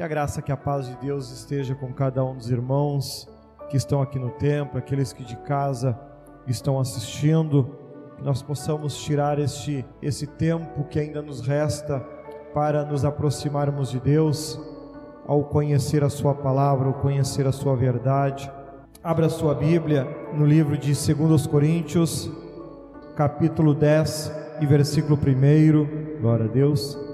[0.00, 3.28] Que a graça, que a paz de Deus esteja com cada um dos irmãos
[3.68, 5.94] que estão aqui no templo, aqueles que de casa
[6.46, 7.76] estão assistindo,
[8.16, 12.00] que nós possamos tirar este esse tempo que ainda nos resta
[12.54, 14.58] para nos aproximarmos de Deus,
[15.26, 18.50] ao conhecer a sua palavra, ao conhecer a sua verdade.
[19.04, 22.30] Abra sua Bíblia no livro de 2 Coríntios,
[23.14, 24.32] capítulo 10
[24.62, 26.22] e versículo 1.
[26.22, 27.09] Glória a Deus.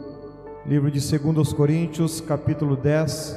[0.69, 3.37] Livro de 2 Coríntios, capítulo 10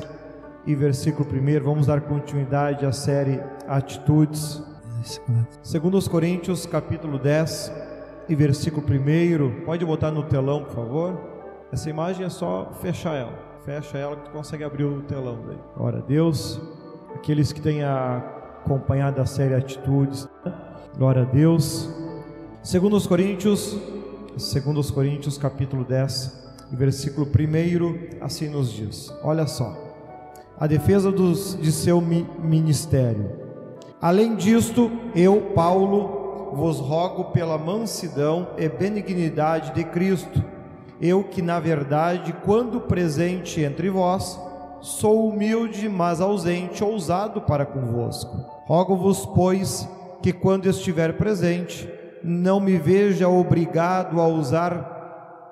[0.65, 1.63] e versículo 1.
[1.63, 4.63] Vamos dar continuidade à série Atitudes.
[5.71, 7.71] 2 Coríntios, capítulo 10
[8.29, 9.63] e versículo 1.
[9.63, 11.21] Pode botar no telão, por favor.
[11.71, 13.33] Essa imagem é só fechar ela.
[13.63, 15.37] Fecha ela que tu consegue abrir o telão.
[15.77, 16.59] Glória a Deus.
[17.13, 20.27] Aqueles que têm acompanhado a série Atitudes.
[20.97, 21.93] Glória a Deus.
[22.63, 23.77] 2 Coríntios,
[24.31, 26.38] 2 Coríntios, capítulo 10
[26.71, 29.13] e versículo 1, assim nos diz.
[29.23, 29.89] Olha só
[30.59, 33.31] a defesa dos, de seu ministério.
[34.01, 40.43] Além disto, eu, Paulo, vos rogo pela mansidão e benignidade de Cristo,
[41.01, 44.37] eu que, na verdade, quando presente entre vós,
[44.81, 48.35] sou humilde, mas ausente, ousado para convosco.
[48.65, 49.87] Rogo-vos, pois,
[50.21, 51.89] que quando estiver presente,
[52.21, 54.98] não me veja obrigado a usar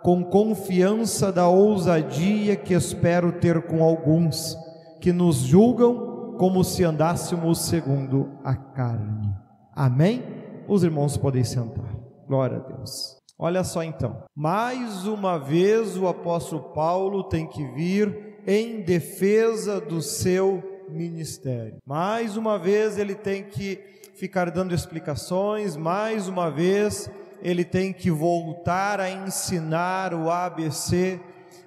[0.08, 4.55] com confiança da ousadia que espero ter com alguns
[5.02, 9.35] que nos julgam como se andássemos segundo a carne.
[9.75, 10.23] Amém?
[10.66, 11.94] Os irmãos podem sentar.
[12.25, 13.17] Glória a Deus.
[13.38, 14.23] Olha só então.
[14.33, 21.80] Mais uma vez o apóstolo Paulo tem que vir em defesa do seu ministério.
[21.85, 23.78] Mais uma vez ele tem que
[24.16, 31.19] ficar dando explicações, mais uma vez ele tem que voltar a ensinar o ABC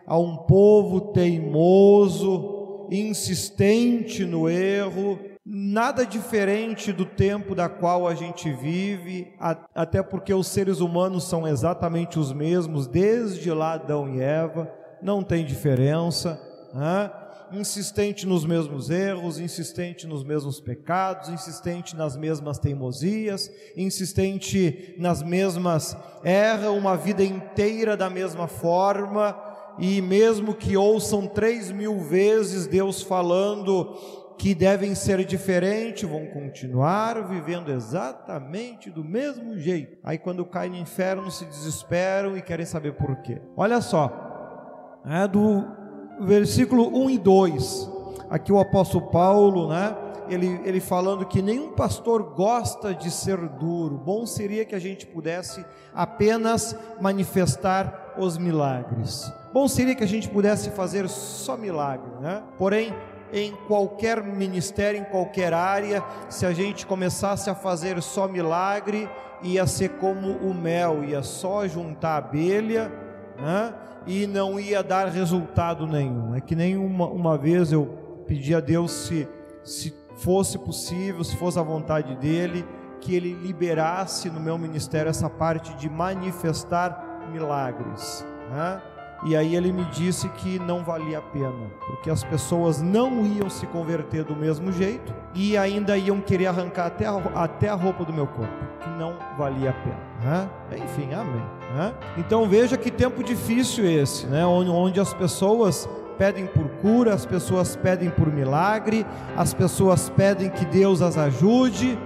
[0.07, 8.53] a um povo teimoso, insistente no erro, nada diferente do tempo da qual a gente
[8.53, 9.33] vive,
[9.75, 14.71] até porque os seres humanos são exatamente os mesmos, desde lá Adão e Eva,
[15.03, 16.41] não tem diferença.
[16.75, 17.11] Né?
[17.53, 25.97] Insistente nos mesmos erros, insistente nos mesmos pecados, insistente nas mesmas teimosias, insistente nas mesmas.
[26.23, 29.37] erra uma vida inteira da mesma forma
[29.79, 33.97] e mesmo que ouçam três mil vezes Deus falando
[34.39, 39.99] que devem ser diferentes, vão continuar vivendo exatamente do mesmo jeito.
[40.03, 43.39] Aí quando caem no inferno se desesperam e querem saber por quê.
[43.55, 45.80] Olha só, é do
[46.21, 47.91] versículo 1 e 2,
[48.29, 49.97] aqui o apóstolo Paulo, né?
[50.29, 53.99] Ele, ele falando que nenhum pastor gosta de ser duro.
[53.99, 59.33] Bom seria que a gente pudesse apenas manifestar os milagres.
[59.53, 62.45] Bom seria que a gente pudesse fazer só milagre, né?
[62.57, 62.95] Porém,
[63.33, 69.11] em qualquer ministério, em qualquer área, se a gente começasse a fazer só milagre,
[69.43, 72.93] ia ser como o mel, ia só juntar abelha,
[73.37, 73.75] né?
[74.07, 76.35] E não ia dar resultado nenhum.
[76.35, 77.87] É que nem uma, uma vez eu
[78.27, 79.29] pedi a Deus se,
[79.63, 82.65] se fosse possível, se fosse a vontade dele,
[83.01, 88.83] que ele liberasse no meu ministério essa parte de manifestar milagres, né?
[89.23, 91.53] E aí ele me disse que não valia a pena,
[91.87, 96.87] porque as pessoas não iam se converter do mesmo jeito e ainda iam querer arrancar
[96.87, 100.11] até a, até a roupa do meu corpo, que não valia a pena.
[100.23, 100.51] Né?
[100.85, 101.43] Enfim, amém.
[101.75, 101.95] Né?
[102.17, 104.47] Então veja que tempo difícil esse, né?
[104.47, 109.07] onde, onde as pessoas pedem por cura, as pessoas pedem por milagre,
[109.37, 111.99] as pessoas pedem que Deus as ajude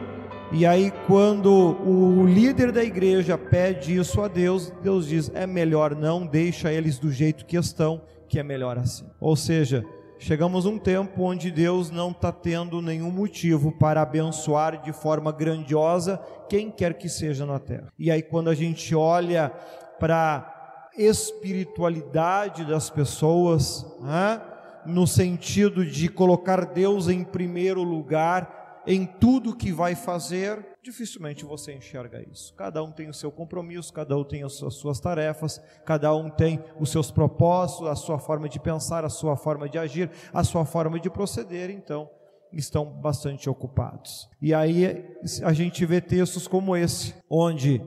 [0.56, 1.50] e aí, quando
[1.84, 6.97] o líder da igreja pede isso a Deus, Deus diz: é melhor não, deixa eles
[6.97, 9.04] do jeito que estão, que é melhor assim.
[9.19, 9.84] Ou seja,
[10.16, 15.32] chegamos a um tempo onde Deus não está tendo nenhum motivo para abençoar de forma
[15.32, 17.92] grandiosa quem quer que seja na terra.
[17.98, 19.50] E aí, quando a gente olha
[19.98, 24.41] para espiritualidade das pessoas, né?
[24.86, 31.75] no sentido de colocar Deus em primeiro lugar, em tudo que vai fazer, dificilmente você
[31.75, 32.53] enxerga isso.
[32.54, 36.63] Cada um tem o seu compromisso, cada um tem as suas tarefas, cada um tem
[36.78, 40.65] os seus propósitos, a sua forma de pensar, a sua forma de agir, a sua
[40.65, 42.10] forma de proceder, então
[42.53, 44.28] estão bastante ocupados.
[44.41, 45.04] E aí
[45.42, 47.83] a gente vê textos como esse, onde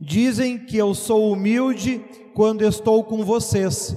[0.00, 2.04] dizem que eu sou humilde
[2.34, 3.96] quando estou com vocês,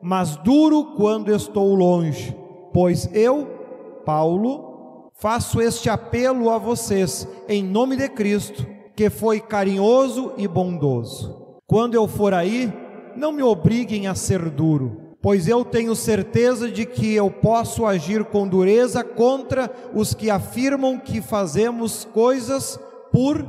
[0.00, 2.36] mas duro quando estou longe,
[2.72, 3.46] pois eu,
[4.04, 4.65] Paulo,
[5.18, 11.58] faço este apelo a vocês, em nome de Cristo, que foi carinhoso e bondoso.
[11.66, 12.72] Quando eu for aí,
[13.16, 18.24] não me obriguem a ser duro, pois eu tenho certeza de que eu posso agir
[18.24, 22.78] com dureza contra os que afirmam que fazemos coisas
[23.10, 23.44] por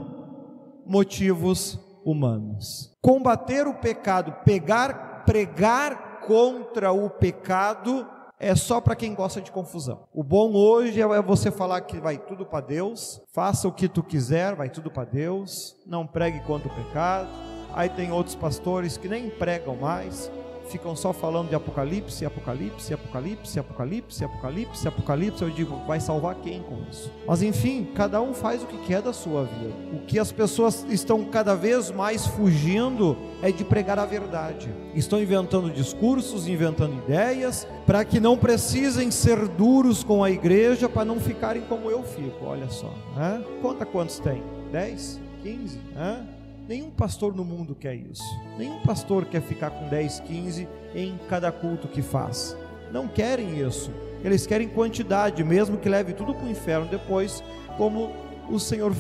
[0.86, 2.96] motivos humanos.
[3.02, 8.08] Combater o pecado, pegar, pregar contra o pecado
[8.40, 10.08] é só para quem gosta de confusão.
[10.14, 14.04] O bom hoje é você falar que vai tudo para Deus, faça o que tu
[14.04, 17.30] quiser, vai tudo para Deus, não pregue contra o pecado.
[17.74, 20.32] Aí tem outros pastores que nem pregam mais,
[20.72, 25.42] ficam só falando de Apocalipse, Apocalipse, Apocalipse, Apocalipse, Apocalipse, Apocalipse.
[25.42, 27.12] Eu digo, vai salvar quem com isso?
[27.28, 29.74] Mas enfim, cada um faz o que quer da sua vida.
[29.94, 34.70] O que as pessoas estão cada vez mais fugindo é de pregar a verdade.
[34.94, 41.06] Estão inventando discursos, inventando ideias, para que não precisem ser duros com a igreja, para
[41.06, 42.46] não ficarem como eu fico.
[42.46, 43.44] Olha só, né?
[43.62, 44.44] conta quantos tem?
[44.72, 45.20] 10?
[45.44, 45.80] 15?
[45.96, 46.37] Né?
[46.68, 48.24] Nenhum pastor no mundo quer isso.
[48.58, 52.58] Nenhum pastor quer ficar com 10, 15 em cada culto que faz.
[52.92, 53.92] Não querem isso.
[54.24, 57.42] Eles querem quantidade, mesmo que leve tudo para o inferno depois,
[57.78, 58.12] como
[58.50, 58.94] o Senhor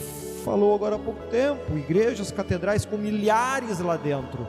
[0.45, 4.47] falou agora há pouco tempo, igrejas, catedrais com milhares lá dentro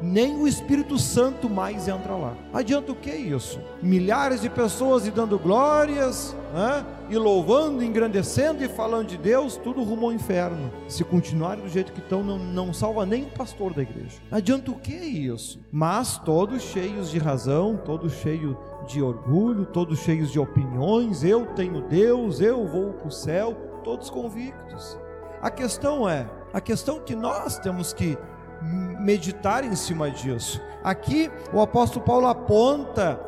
[0.00, 2.34] nem o Espírito Santo mais entra lá.
[2.52, 3.60] Adianta o que isso?
[3.82, 6.84] Milhares de pessoas e dando glórias, né?
[7.08, 10.70] e louvando, engrandecendo e falando de Deus, tudo rumo ao inferno.
[10.88, 14.18] Se continuarem do jeito que estão, não, não salva nem o pastor da igreja.
[14.30, 15.60] Adianta o que isso?
[15.70, 18.56] Mas todos cheios de razão, todos cheios
[18.86, 23.54] de orgulho, todos cheios de opiniões, eu tenho Deus, eu vou para o céu,
[23.84, 24.98] todos convictos.
[25.42, 28.18] A questão é, a questão que nós temos que
[28.62, 30.60] meditar em cima disso.
[30.82, 33.20] Aqui o apóstolo Paulo aponta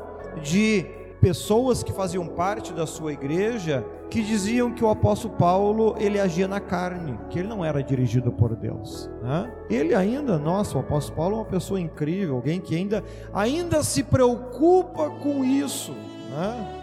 [0.43, 0.87] de
[1.21, 6.47] pessoas que faziam parte da sua igreja que diziam que o apóstolo Paulo ele agia
[6.47, 9.09] na carne, que ele não era dirigido por Deus.
[9.23, 9.51] Né?
[9.71, 13.03] Ele ainda, nossa, o apóstolo Paulo é uma pessoa incrível, alguém que ainda,
[13.33, 15.93] ainda se preocupa com isso.
[15.93, 16.83] Né?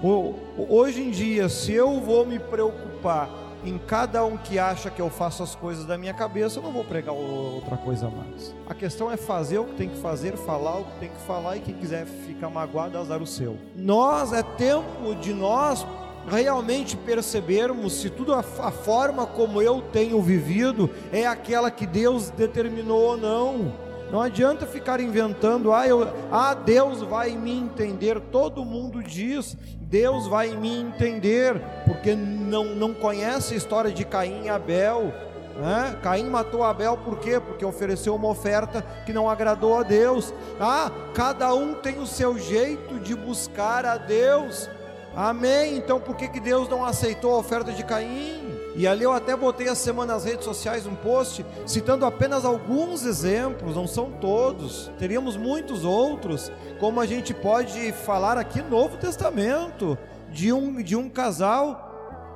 [0.70, 3.30] Hoje em dia, se eu vou me preocupar
[3.64, 6.72] em cada um que acha que eu faço as coisas da minha cabeça, eu não
[6.72, 8.56] vou pregar outra coisa mais.
[8.68, 11.58] A questão é fazer o que tem que fazer, falar o que tem que falar
[11.58, 13.58] e quem quiser ficar magoado, azar o seu.
[13.76, 15.86] Nós, é tempo de nós
[16.28, 22.30] realmente percebermos se tudo a, a forma como eu tenho vivido é aquela que Deus
[22.30, 23.90] determinou ou não.
[24.12, 28.20] Não adianta ficar inventando, ah, eu, ah, Deus vai me entender.
[28.20, 31.62] Todo mundo diz, Deus vai me entender,
[32.00, 35.14] porque não, não conhece a história de Caim e Abel.
[35.58, 36.00] Né?
[36.02, 37.42] Caim matou Abel por quê?
[37.42, 40.34] Porque ofereceu uma oferta que não agradou a Deus.
[40.60, 44.70] Ah, cada um tem o seu jeito de buscar a Deus.
[45.14, 45.76] Amém.
[45.76, 48.48] Então por que, que Deus não aceitou a oferta de Caim?
[48.76, 53.04] E ali eu até botei a semana nas redes sociais um post citando apenas alguns
[53.04, 56.50] exemplos, não são todos, teríamos muitos outros,
[56.80, 59.98] como a gente pode falar aqui no Novo Testamento,
[60.32, 61.89] de um, de um casal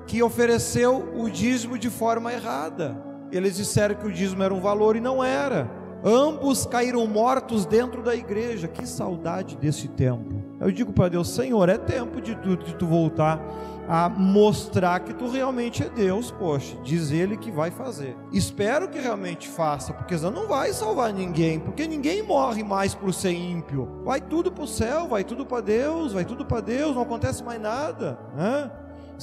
[0.07, 2.97] que ofereceu o dízimo de forma errada.
[3.31, 5.69] Eles disseram que o dízimo era um valor e não era.
[6.03, 8.67] Ambos caíram mortos dentro da igreja.
[8.67, 10.43] Que saudade desse tempo.
[10.59, 13.41] Eu digo para Deus, Senhor, é tempo de tu, de tu voltar
[13.87, 18.15] a mostrar que tu realmente é Deus, poxa, diz ele que vai fazer.
[18.31, 23.13] Espero que realmente faça, porque senão não vai salvar ninguém, porque ninguém morre mais por
[23.13, 24.01] ser ímpio.
[24.03, 27.43] Vai tudo para o céu, vai tudo para Deus, vai tudo para Deus, não acontece
[27.43, 28.71] mais nada, né?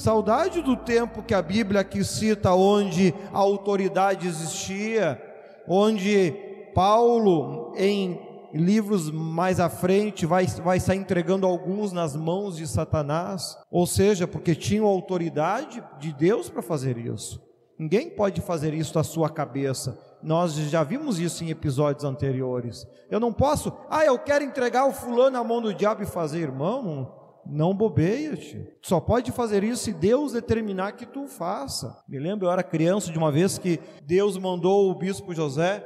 [0.01, 5.21] Saudade do tempo que a Bíblia aqui cita, onde a autoridade existia,
[5.67, 6.33] onde
[6.73, 8.19] Paulo, em
[8.51, 14.27] livros mais à frente vai, vai estar entregando alguns nas mãos de Satanás, ou seja,
[14.27, 17.39] porque tinham autoridade de Deus para fazer isso.
[17.77, 19.99] Ninguém pode fazer isso da sua cabeça.
[20.23, 22.87] Nós já vimos isso em episódios anteriores.
[23.09, 26.39] Eu não posso, ah, eu quero entregar o fulano na mão do diabo e fazer,
[26.39, 28.67] irmão, não bobeia-te.
[28.81, 32.03] Só pode fazer isso se Deus determinar que tu faça.
[32.07, 35.85] Me lembro, eu era criança de uma vez que Deus mandou o bispo José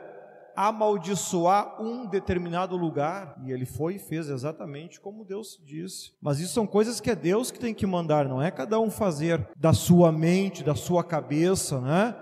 [0.56, 3.36] amaldiçoar um determinado lugar.
[3.44, 6.14] E ele foi e fez exatamente como Deus disse.
[6.22, 8.90] Mas isso são coisas que é Deus que tem que mandar, não é cada um
[8.90, 12.16] fazer da sua mente, da sua cabeça, né?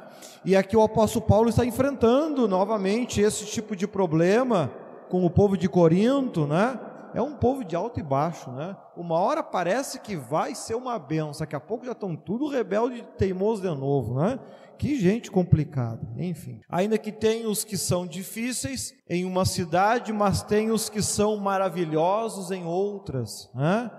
[0.43, 4.71] E aqui o apóstolo Paulo está enfrentando novamente esse tipo de problema
[5.09, 6.79] com o povo de Corinto, né?
[7.13, 8.75] É um povo de alto e baixo, né?
[8.97, 12.99] Uma hora parece que vai ser uma benção, daqui a pouco já estão tudo rebelde
[12.99, 14.39] e teimoso de novo, né?
[14.77, 16.59] Que gente complicada, enfim.
[16.67, 21.37] Ainda que tem os que são difíceis em uma cidade, mas tem os que são
[21.37, 23.49] maravilhosos em outras.
[23.53, 23.91] Né?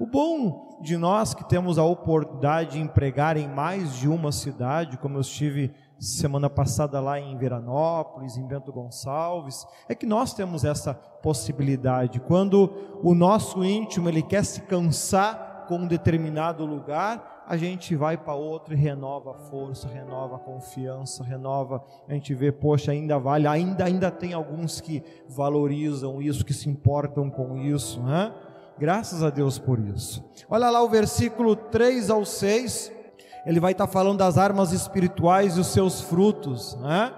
[0.00, 4.98] O bom de nós que temos a oportunidade de empregar em mais de uma cidade,
[4.98, 5.72] como eu estive
[6.02, 12.18] semana passada lá em Veranópolis, em Bento Gonçalves, é que nós temos essa possibilidade.
[12.18, 12.72] Quando
[13.04, 18.34] o nosso íntimo ele quer se cansar com um determinado lugar, a gente vai para
[18.34, 21.84] outro e renova a força, renova a confiança, renova.
[22.08, 26.68] A gente vê, poxa, ainda vale, ainda ainda tem alguns que valorizam isso, que se
[26.68, 28.34] importam com isso, né?
[28.76, 30.24] Graças a Deus por isso.
[30.50, 33.01] Olha lá o versículo 3 ao 6
[33.44, 36.76] ele vai estar falando das armas espirituais e os seus frutos.
[36.80, 37.12] Né?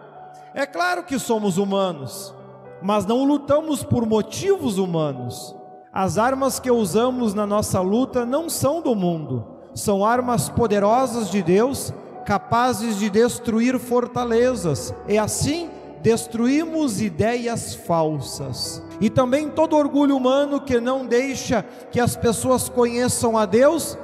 [0.54, 2.34] É claro que somos humanos,
[2.82, 5.54] mas não lutamos por motivos humanos.
[5.92, 11.42] As armas que usamos na nossa luta não são do mundo, são armas poderosas de
[11.42, 11.92] Deus,
[12.24, 15.70] capazes de destruir fortalezas, e assim
[16.02, 18.82] destruímos ideias falsas.
[19.00, 23.96] E também todo orgulho humano que não deixa que as pessoas conheçam a Deus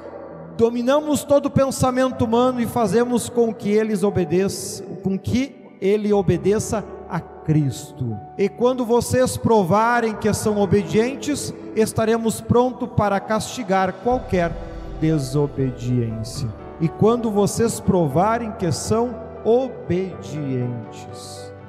[0.60, 6.84] dominamos todo o pensamento humano e fazemos com que eles obedeçam, com que ele obedeça
[7.08, 8.14] a Cristo.
[8.36, 14.52] E quando vocês provarem que são obedientes, estaremos prontos para castigar qualquer
[15.00, 16.46] desobediência.
[16.78, 20.70] E quando vocês provarem que são obedientes,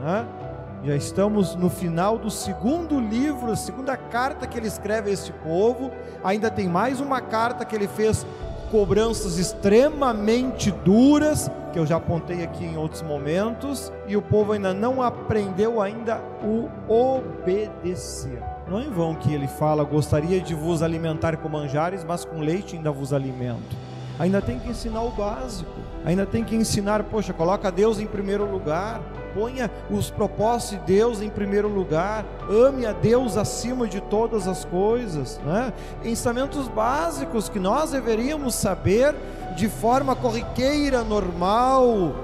[0.02, 0.28] né?
[0.84, 5.32] já estamos no final do segundo livro, a segunda carta que ele escreve a este
[5.32, 5.92] povo.
[6.22, 8.26] Ainda tem mais uma carta que ele fez
[8.72, 14.74] cobranças extremamente duras, que eu já apontei aqui em outros momentos, e o povo ainda
[14.74, 18.42] não aprendeu ainda o obedecer.
[18.68, 22.40] Não é em vão que ele fala: gostaria de vos alimentar com manjares, mas com
[22.40, 23.76] leite ainda vos alimento.
[24.18, 25.72] Ainda tem que ensinar o básico,
[26.06, 29.02] ainda tem que ensinar, poxa, coloca Deus em primeiro lugar,
[29.34, 34.66] ponha os propósitos de Deus em primeiro lugar, ame a Deus acima de todas as
[34.66, 35.74] coisas, né?
[36.04, 39.16] ensinamentos básicos que nós deveríamos saber
[39.56, 42.16] de forma corriqueira, normal,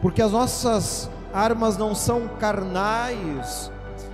[0.00, 3.70] porque as nossas armas não são carnais,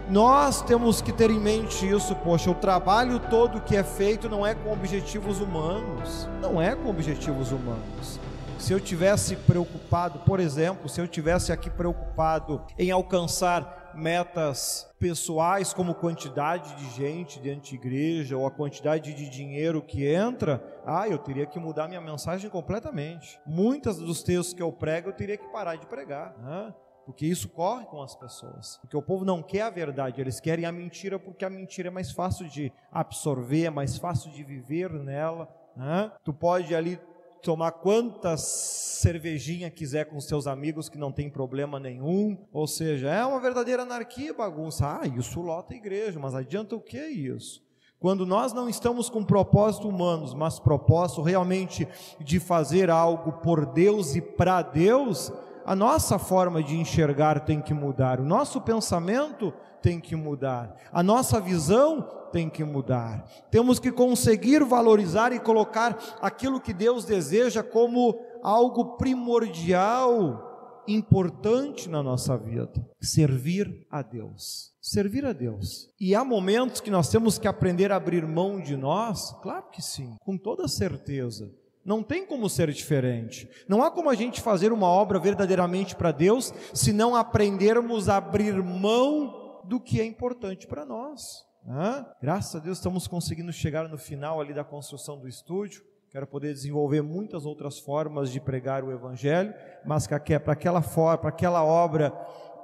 [0.09, 4.47] nós temos que ter em mente isso, poxa, o trabalho todo que é feito não
[4.47, 8.21] é com objetivos humanos, não é com objetivos humanos.
[8.65, 15.75] Se eu tivesse preocupado, por exemplo, se eu tivesse aqui preocupado em alcançar metas pessoais,
[15.75, 21.07] como quantidade de gente dentro de igreja ou a quantidade de dinheiro que entra, ah,
[21.07, 23.39] eu teria que mudar minha mensagem completamente.
[23.45, 26.35] Muitas dos textos que eu prego eu teria que parar de pregar.
[26.39, 26.75] Né?
[27.05, 28.79] Porque isso corre com as pessoas.
[28.79, 31.91] Porque o povo não quer a verdade, eles querem a mentira porque a mentira é
[31.91, 35.51] mais fácil de absorver, é mais fácil de viver nela.
[35.77, 36.11] Né?
[36.25, 36.99] Tu pode ali
[37.45, 42.39] tomar quantas cervejinha quiser com seus amigos que não tem problema nenhum.
[42.53, 45.01] Ou seja, é uma verdadeira anarquia, bagunça.
[45.01, 47.63] Ah, isso lota a igreja, mas adianta o que isso?
[48.01, 51.87] Quando nós não estamos com propósito humanos, mas propósito realmente
[52.19, 55.33] de fazer algo por Deus e para Deus,
[55.65, 61.03] a nossa forma de enxergar tem que mudar, o nosso pensamento tem que mudar, a
[61.03, 63.29] nossa visão tem que mudar.
[63.51, 72.03] Temos que conseguir valorizar e colocar aquilo que Deus deseja como algo primordial, importante na
[72.03, 74.73] nossa vida: servir a Deus.
[74.81, 75.91] Servir a Deus.
[76.01, 79.33] E há momentos que nós temos que aprender a abrir mão de nós?
[79.43, 81.53] Claro que sim, com toda certeza.
[81.85, 83.47] Não tem como ser diferente.
[83.69, 88.17] Não há como a gente fazer uma obra verdadeiramente para Deus se não aprendermos a
[88.17, 91.21] abrir mão do que é importante para nós.
[91.65, 92.07] Né?
[92.21, 95.83] Graças a Deus estamos conseguindo chegar no final ali da construção do estúdio.
[96.11, 99.53] Quero poder desenvolver muitas outras formas de pregar o Evangelho,
[99.85, 100.17] mas para
[100.53, 102.11] aquela para aquela obra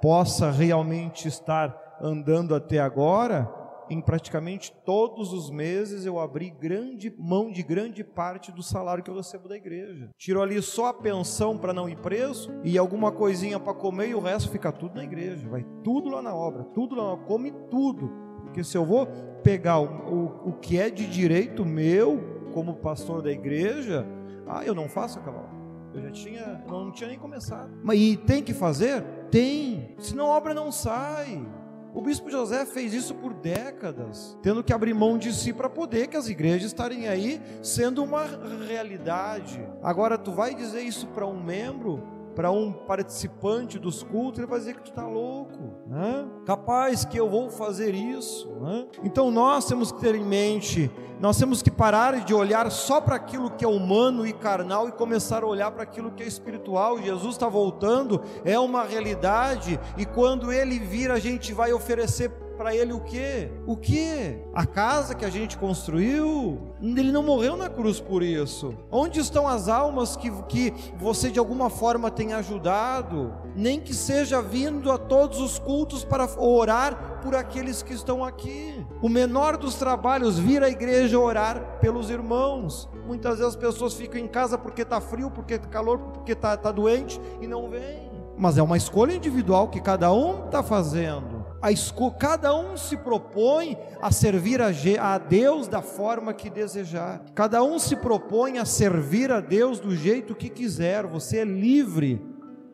[0.00, 3.44] possa realmente estar andando até agora,
[3.90, 9.10] em praticamente todos os meses eu abri grande mão de grande parte do salário que
[9.10, 10.08] eu recebo da igreja.
[10.16, 14.14] Tiro ali só a pensão para não ir preso e alguma coisinha para comer e
[14.14, 15.48] o resto fica tudo na igreja.
[15.48, 18.10] Vai tudo lá na obra, tudo lá, come tudo.
[18.44, 19.06] Porque se eu vou
[19.42, 22.20] pegar o, o, o que é de direito meu
[22.52, 24.06] como pastor da igreja,
[24.46, 25.60] ah, eu não faço aquela obra.
[25.92, 27.70] Eu já tinha, não tinha nem começado.
[27.82, 29.02] Mas e tem que fazer?
[29.30, 29.94] Tem.
[29.98, 31.44] Senão a obra não sai.
[31.92, 36.06] O bispo José fez isso por décadas, tendo que abrir mão de si para poder
[36.06, 38.24] que as igrejas estarem aí sendo uma
[38.66, 39.60] realidade.
[39.82, 44.58] Agora tu vai dizer isso para um membro para um participante dos cultos, ele vai
[44.58, 46.26] dizer que tu está louco, né?
[46.46, 48.48] capaz que eu vou fazer isso.
[48.60, 48.86] Né?
[49.02, 53.16] Então nós temos que ter em mente, nós temos que parar de olhar só para
[53.16, 56.98] aquilo que é humano e carnal e começar a olhar para aquilo que é espiritual.
[56.98, 62.76] Jesus está voltando, é uma realidade, e quando ele vir, a gente vai oferecer para
[62.76, 63.50] ele o quê?
[63.66, 64.38] O quê?
[64.52, 66.74] A casa que a gente construiu?
[66.82, 68.74] Ele não morreu na cruz por isso.
[68.92, 73.32] Onde estão as almas que, que você de alguma forma tem ajudado?
[73.56, 78.86] Nem que seja vindo a todos os cultos para orar por aqueles que estão aqui.
[79.00, 82.90] O menor dos trabalhos, vir à igreja orar pelos irmãos.
[83.06, 86.58] Muitas vezes as pessoas ficam em casa porque está frio, porque está calor, porque está
[86.58, 91.39] tá doente e não vêm mas é uma escolha individual que cada um está fazendo.
[91.62, 91.70] A
[92.18, 94.68] cada um se propõe a servir a,
[95.00, 97.22] a Deus da forma que desejar.
[97.34, 101.06] Cada um se propõe a servir a Deus do jeito que quiser.
[101.06, 102.24] Você é livre,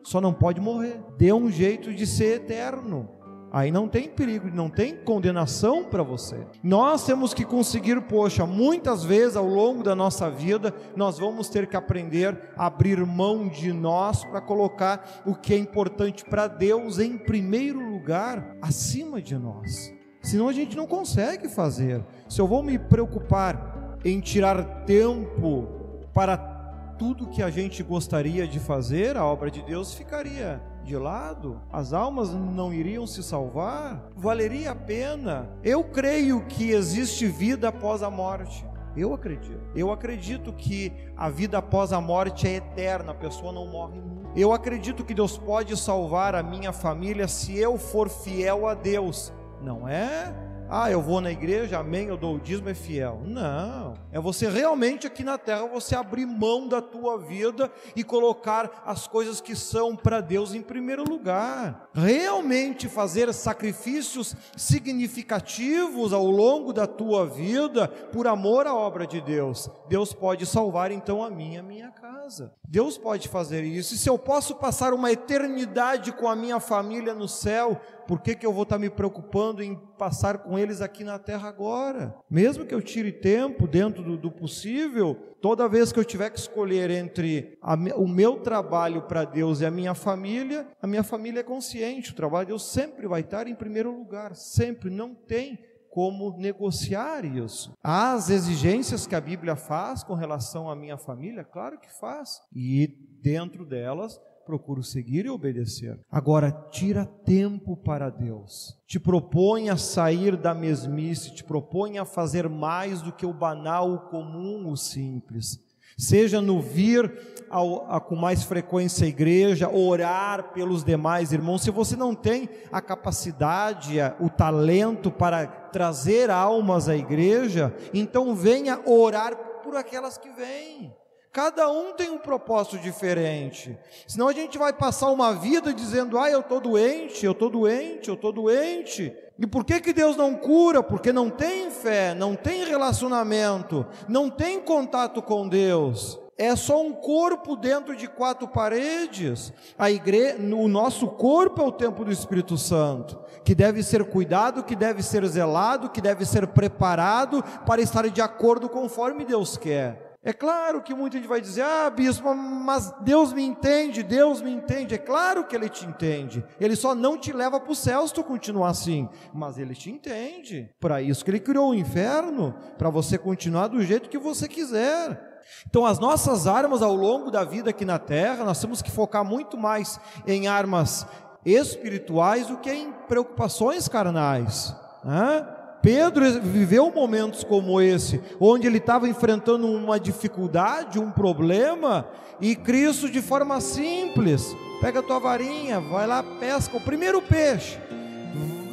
[0.03, 1.01] só não pode morrer.
[1.17, 3.16] Dê um jeito de ser eterno.
[3.51, 6.45] Aí não tem perigo, não tem condenação para você.
[6.61, 11.67] Nós temos que conseguir, poxa, muitas vezes ao longo da nossa vida, nós vamos ter
[11.67, 16.99] que aprender a abrir mão de nós para colocar o que é importante para Deus
[16.99, 19.93] em primeiro lugar, acima de nós.
[20.21, 22.03] Senão a gente não consegue fazer.
[22.27, 25.67] Se eu vou me preocupar em tirar tempo
[26.13, 26.56] para
[26.97, 31.93] tudo que a gente gostaria de fazer, a obra de Deus ficaria de lado, as
[31.93, 35.49] almas não iriam se salvar, valeria a pena.
[35.63, 38.65] Eu creio que existe vida após a morte.
[38.95, 39.59] Eu acredito.
[39.75, 44.29] Eu acredito que a vida após a morte é eterna, a pessoa não morre nunca.
[44.35, 49.33] Eu acredito que Deus pode salvar a minha família se eu for fiel a Deus.
[49.61, 50.33] Não é
[50.69, 53.21] ah, eu vou na igreja, amém, eu dou o dízimo, é fiel.
[53.25, 58.83] Não, é você realmente aqui na terra, você abrir mão da tua vida e colocar
[58.85, 61.89] as coisas que são para Deus em primeiro lugar.
[61.93, 69.69] Realmente fazer sacrifícios significativos ao longo da tua vida por amor à obra de Deus.
[69.87, 72.53] Deus pode salvar então a minha, a minha casa.
[72.67, 73.93] Deus pode fazer isso.
[73.93, 78.35] E se eu posso passar uma eternidade com a minha família no céu, por que,
[78.35, 82.15] que eu vou estar me preocupando em passar com eles aqui na terra agora?
[82.29, 86.39] Mesmo que eu tire tempo dentro do, do possível, toda vez que eu tiver que
[86.39, 91.41] escolher entre a, o meu trabalho para Deus e a minha família, a minha família
[91.41, 95.59] é consciente, o trabalho de Deus sempre vai estar em primeiro lugar, sempre, não tem
[95.89, 97.73] como negociar isso.
[97.83, 102.87] As exigências que a Bíblia faz com relação à minha família, claro que faz, e
[103.21, 105.99] dentro delas procuro seguir e obedecer.
[106.09, 108.73] Agora, tira tempo para Deus.
[108.87, 113.91] Te propõe a sair da mesmice, te propõe a fazer mais do que o banal,
[113.91, 115.59] o comum, o simples.
[115.97, 117.11] Seja no vir
[117.49, 121.63] ao, a, com mais frequência à igreja, orar pelos demais irmãos.
[121.63, 128.79] Se você não tem a capacidade, o talento para trazer almas à igreja, então venha
[128.85, 130.95] orar por aquelas que vêm.
[131.37, 133.77] Cada um tem um propósito diferente.
[134.07, 138.09] Senão a gente vai passar uma vida dizendo: "Ah, eu estou doente, eu estou doente,
[138.09, 139.15] eu estou doente".
[139.37, 140.81] E por que que Deus não cura?
[140.81, 146.19] Porque não tem fé, não tem relacionamento, não tem contato com Deus.
[146.39, 149.53] É só um corpo dentro de quatro paredes.
[149.77, 154.63] A igreja, o nosso corpo é o templo do Espírito Santo, que deve ser cuidado,
[154.63, 160.06] que deve ser zelado, que deve ser preparado para estar de acordo conforme Deus quer.
[160.23, 164.51] É claro que muita gente vai dizer: ah, bispo, mas Deus me entende, Deus me
[164.51, 164.95] entende.
[164.95, 166.43] É claro que Ele te entende.
[166.59, 169.07] Ele só não te leva para o céu se tu continuar assim.
[169.33, 170.69] Mas Ele te entende.
[170.79, 175.37] Para isso que Ele criou o inferno, para você continuar do jeito que você quiser.
[175.65, 179.23] Então, as nossas armas ao longo da vida aqui na terra, nós temos que focar
[179.23, 181.07] muito mais em armas
[181.45, 184.75] espirituais do que em preocupações carnais.
[185.03, 185.47] Né?
[185.81, 192.07] Pedro viveu momentos como esse, onde ele estava enfrentando uma dificuldade, um problema,
[192.41, 197.79] e Cristo, de forma simples, pega a tua varinha, vai lá, pesca o primeiro peixe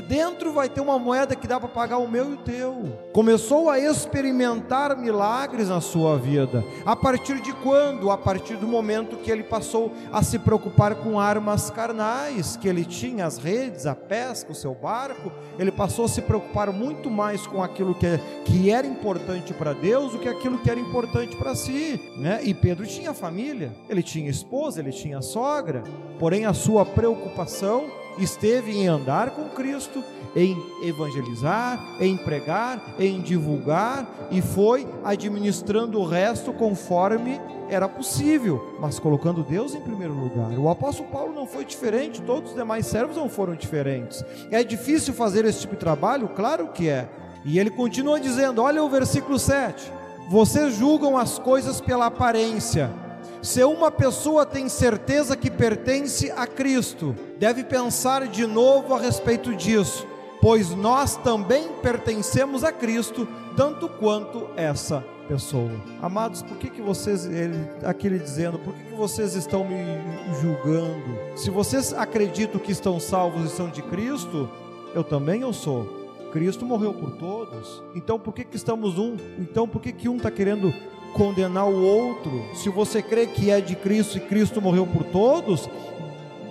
[0.09, 2.99] dentro vai ter uma moeda que dá para pagar o meu e o teu.
[3.12, 6.64] Começou a experimentar milagres na sua vida.
[6.85, 8.11] A partir de quando?
[8.11, 12.85] A partir do momento que ele passou a se preocupar com armas carnais, que ele
[12.85, 17.47] tinha as redes, a pesca, o seu barco, ele passou a se preocupar muito mais
[17.47, 21.55] com aquilo que, que era importante para Deus do que aquilo que era importante para
[21.55, 22.40] si, né?
[22.43, 25.83] E Pedro tinha família, ele tinha esposa, ele tinha sogra,
[26.19, 30.03] porém a sua preocupação esteve em andar com Cristo,
[30.37, 38.98] em evangelizar, em pregar, em divulgar e foi administrando o resto conforme era possível, mas
[38.98, 40.50] colocando Deus em primeiro lugar.
[40.59, 44.24] O apóstolo Paulo não foi diferente, todos os demais servos não foram diferentes.
[44.50, 46.29] É difícil fazer esse tipo de trabalho?
[46.29, 47.09] Claro que é.
[47.44, 49.92] E ele continua dizendo: olha o versículo 7.
[50.29, 52.90] Vocês julgam as coisas pela aparência
[53.44, 59.54] se uma pessoa tem certeza que pertence a Cristo, deve pensar de novo a respeito
[59.54, 60.07] disso,
[60.40, 65.70] pois nós também pertencemos a Cristo, tanto quanto essa pessoa.
[66.00, 69.76] Amados, por que, que vocês, ele, aquele dizendo, por que, que vocês estão me
[70.40, 71.37] julgando?
[71.37, 74.48] Se vocês acreditam que estão salvos e são de Cristo,
[74.94, 76.02] eu também eu sou.
[76.33, 77.80] Cristo morreu por todos.
[77.94, 79.16] Então por que, que estamos um?
[79.38, 80.74] Então por que, que um está querendo
[81.14, 82.44] condenar o outro?
[82.53, 85.68] Se você crê que é de Cristo e Cristo morreu por todos,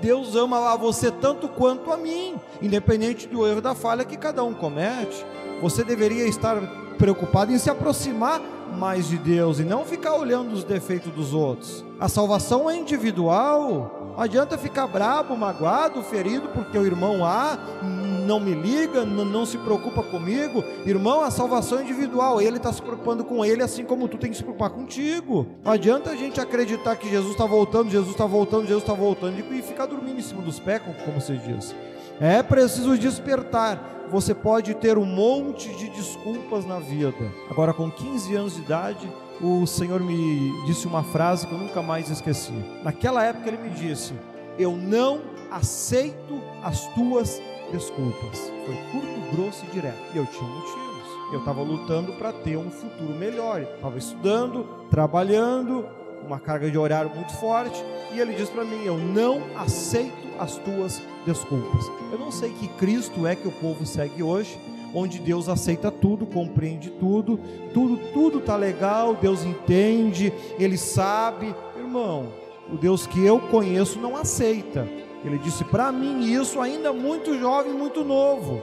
[0.02, 4.44] Deus ama a você tanto quanto a mim, independente do erro da falha que cada
[4.44, 5.26] um comete.
[5.62, 6.60] Você deveria estar
[6.98, 8.42] preocupado em se aproximar
[8.78, 11.86] mais de Deus e não ficar olhando os defeitos dos outros.
[12.00, 14.14] A salvação é individual.
[14.16, 17.58] Não adianta ficar bravo, magoado, ferido porque o irmão A
[18.24, 20.64] não me liga, não se preocupa comigo.
[20.86, 22.42] Irmão, a salvação é individual.
[22.42, 25.46] Ele está se preocupando com ele, assim como tu tem que se preocupar contigo.
[25.64, 29.38] Não adianta a gente acreditar que Jesus está voltando, Jesus está voltando, Jesus está voltando
[29.40, 31.76] e ficar dormindo em cima dos pés, como você diz.
[32.20, 33.92] É preciso despertar.
[34.10, 37.16] Você pode ter um monte de desculpas na vida.
[37.50, 41.82] Agora, com 15 anos de idade, o Senhor me disse uma frase que eu nunca
[41.82, 42.54] mais esqueci.
[42.84, 44.14] Naquela época, Ele me disse:
[44.58, 48.52] Eu não aceito as tuas desculpas.
[48.66, 50.00] Foi curto, grosso e direto.
[50.14, 50.94] E eu tinha motivos.
[51.32, 53.62] Eu estava lutando para ter um futuro melhor.
[53.62, 55.86] Estava estudando, trabalhando,
[56.26, 57.84] uma carga de horário muito forte.
[58.14, 61.86] E ele diz para mim: Eu não aceito as tuas desculpas.
[62.12, 64.58] Eu não sei que Cristo é que o povo segue hoje,
[64.94, 67.40] onde Deus aceita tudo, compreende tudo,
[67.74, 71.56] tudo, tudo tá legal, Deus entende, Ele sabe.
[71.76, 72.32] Irmão,
[72.72, 74.88] o Deus que eu conheço não aceita.
[75.24, 78.62] Ele disse para mim isso ainda muito jovem, muito novo.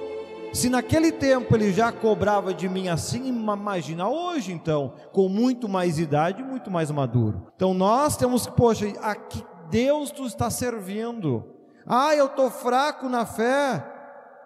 [0.52, 5.98] Se naquele tempo ele já cobrava de mim assim, imagina hoje então, com muito mais
[5.98, 7.46] idade, muito mais maduro.
[7.54, 11.44] Então nós temos que, poxa, a que Deus tu está servindo?
[11.86, 13.84] Ah, eu estou fraco na fé.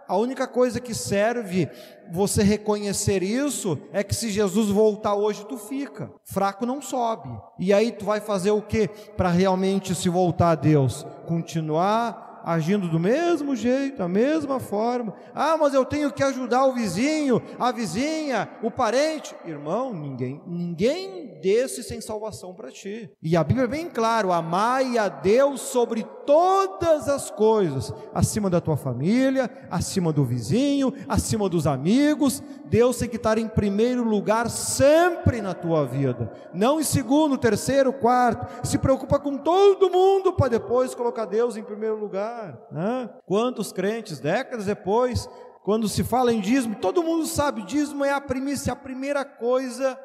[0.06, 1.68] A única coisa que serve
[2.10, 6.10] você reconhecer isso é que se Jesus voltar hoje, tu fica.
[6.24, 7.30] Fraco não sobe.
[7.58, 11.06] E aí tu vai fazer o que para realmente se voltar a Deus?
[11.26, 15.14] Continuar agindo do mesmo jeito, da mesma forma.
[15.34, 19.34] Ah, mas eu tenho que ajudar o vizinho, a vizinha, o parente.
[19.46, 23.10] Irmão, ninguém, ninguém desse sem salvação para ti.
[23.22, 28.60] E a Bíblia é bem claro: amai a Deus sobre todas as coisas, acima da
[28.60, 32.42] tua família, acima do vizinho, acima dos amigos.
[32.66, 37.92] Deus tem que estar em primeiro lugar sempre na tua vida, não em segundo, terceiro,
[37.92, 38.66] quarto.
[38.66, 41.96] Se preocupa com todo mundo para depois colocar Deus em primeiro
[42.34, 42.58] lugar.
[42.70, 43.10] Né?
[43.26, 45.28] Quantos crentes, décadas depois,
[45.62, 49.98] quando se fala em dízimo, todo mundo sabe, dízimo é a primícia, a primeira coisa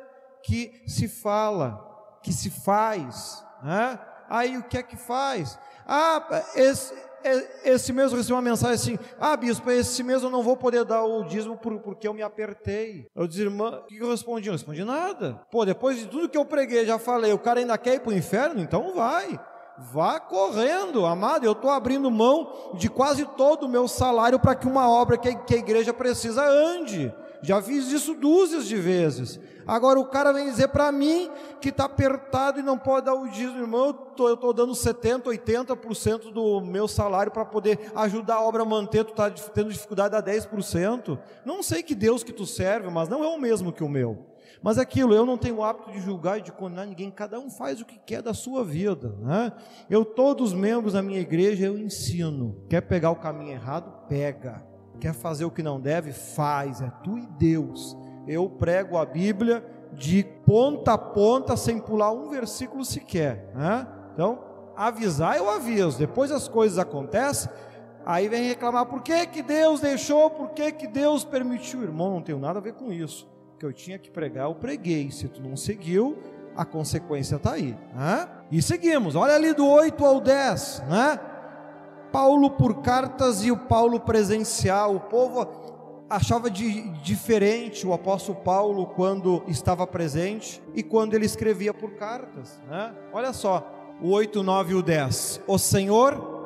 [0.43, 3.43] que se fala, que se faz.
[3.63, 3.99] Né?
[4.29, 5.59] Aí o que é que faz?
[5.85, 6.93] Ah, esse,
[7.65, 11.23] esse mês uma mensagem assim: Ah, bispo, esse mês eu não vou poder dar o
[11.23, 13.07] dízimo porque eu me apertei.
[13.15, 14.47] Eu disse, irmã, o que eu respondi?
[14.47, 15.41] Eu não respondi nada.
[15.51, 18.11] Pô, depois de tudo que eu preguei, já falei, o cara ainda quer ir para
[18.11, 18.61] o inferno?
[18.61, 19.39] Então vai.
[19.91, 21.45] Vá correndo, amado.
[21.45, 25.29] Eu estou abrindo mão de quase todo o meu salário para que uma obra que
[25.29, 27.13] a igreja precisa ande.
[27.41, 29.39] Já fiz isso dúzias de vezes.
[29.65, 31.29] Agora o cara vem dizer para mim
[31.61, 33.97] que está apertado e não pode dar o dízimo, irmão.
[34.17, 39.05] Eu estou dando 70%, 80% do meu salário para poder ajudar a obra a manter.
[39.05, 41.17] Tu está tendo dificuldade a 10%.
[41.45, 44.25] Não sei que Deus que tu serve, mas não é o mesmo que o meu.
[44.61, 47.49] Mas aquilo, eu não tenho o hábito de julgar e de condenar ninguém, cada um
[47.49, 49.15] faz o que quer da sua vida.
[49.19, 49.53] Né?
[49.89, 52.63] Eu, todos os membros da minha igreja, eu ensino.
[52.69, 53.91] Quer pegar o caminho errado?
[54.07, 54.65] Pega.
[54.99, 56.11] Quer fazer o que não deve?
[56.11, 57.97] Faz, é tu e Deus.
[58.27, 63.51] Eu prego a Bíblia de ponta a ponta, sem pular um versículo sequer.
[63.55, 63.87] Né?
[64.13, 64.43] Então,
[64.75, 67.51] avisar eu aviso, depois as coisas acontecem,
[68.05, 71.81] aí vem reclamar, por que, que Deus deixou, por que, que Deus permitiu?
[71.81, 73.27] Irmão, não tenho nada a ver com isso.
[73.59, 75.11] Que eu tinha que pregar, eu preguei.
[75.11, 76.17] Se tu não seguiu,
[76.55, 77.77] a consequência está aí.
[77.93, 78.27] Né?
[78.49, 81.19] E seguimos, olha ali do 8 ao 10, né?
[82.11, 84.95] Paulo por cartas e o Paulo presencial.
[84.95, 85.47] O povo
[86.09, 92.59] achava de diferente o apóstolo Paulo quando estava presente e quando ele escrevia por cartas.
[92.67, 92.93] Né?
[93.13, 95.41] Olha só, o 8, 9 e o 10.
[95.45, 96.39] O Senhor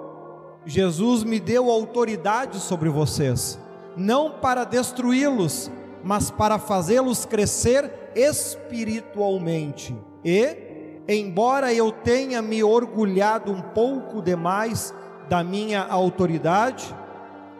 [0.65, 3.59] Jesus me deu autoridade sobre vocês,
[3.95, 5.69] não para destruí-los,
[6.03, 9.95] mas para fazê-los crescer espiritualmente.
[10.23, 14.93] E, embora eu tenha me orgulhado um pouco demais
[15.29, 16.93] da minha autoridade,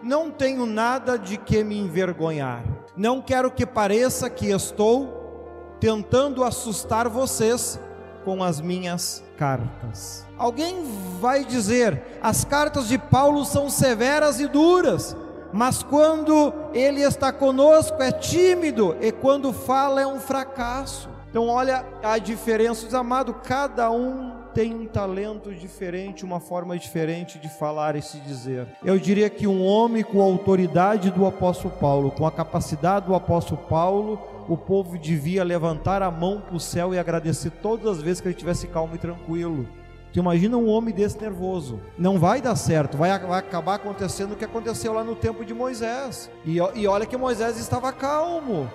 [0.01, 2.63] não tenho nada de que me envergonhar.
[2.95, 7.79] Não quero que pareça que estou tentando assustar vocês
[8.23, 10.25] com as minhas cartas.
[10.37, 10.83] Alguém
[11.19, 15.15] vai dizer: as cartas de Paulo são severas e duras.
[15.53, 21.07] Mas quando ele está conosco é tímido, e quando fala é um fracasso.
[21.29, 27.49] Então, olha a diferença, amado, cada um tem um talento diferente, uma forma diferente de
[27.49, 28.67] falar e se dizer.
[28.83, 33.15] Eu diria que um homem com a autoridade do apóstolo Paulo, com a capacidade do
[33.15, 38.03] apóstolo Paulo, o povo devia levantar a mão para o céu e agradecer todas as
[38.03, 39.67] vezes que ele estivesse calmo e tranquilo.
[40.13, 41.79] Tu imagina um homem desse nervoso.
[41.97, 45.55] Não vai dar certo, vai, vai acabar acontecendo o que aconteceu lá no tempo de
[45.55, 46.29] Moisés.
[46.45, 48.69] E, e olha que Moisés estava calmo.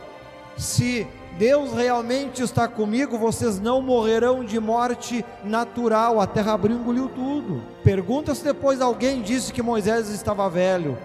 [0.56, 1.06] Se
[1.38, 6.20] Deus realmente está comigo, vocês não morrerão de morte natural.
[6.20, 7.62] A terra abriu e engoliu tudo.
[7.84, 10.98] Pergunta se depois alguém disse que Moisés estava velho.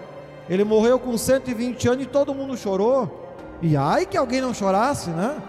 [0.50, 3.38] Ele morreu com 120 anos e todo mundo chorou.
[3.62, 5.40] E ai que alguém não chorasse, né?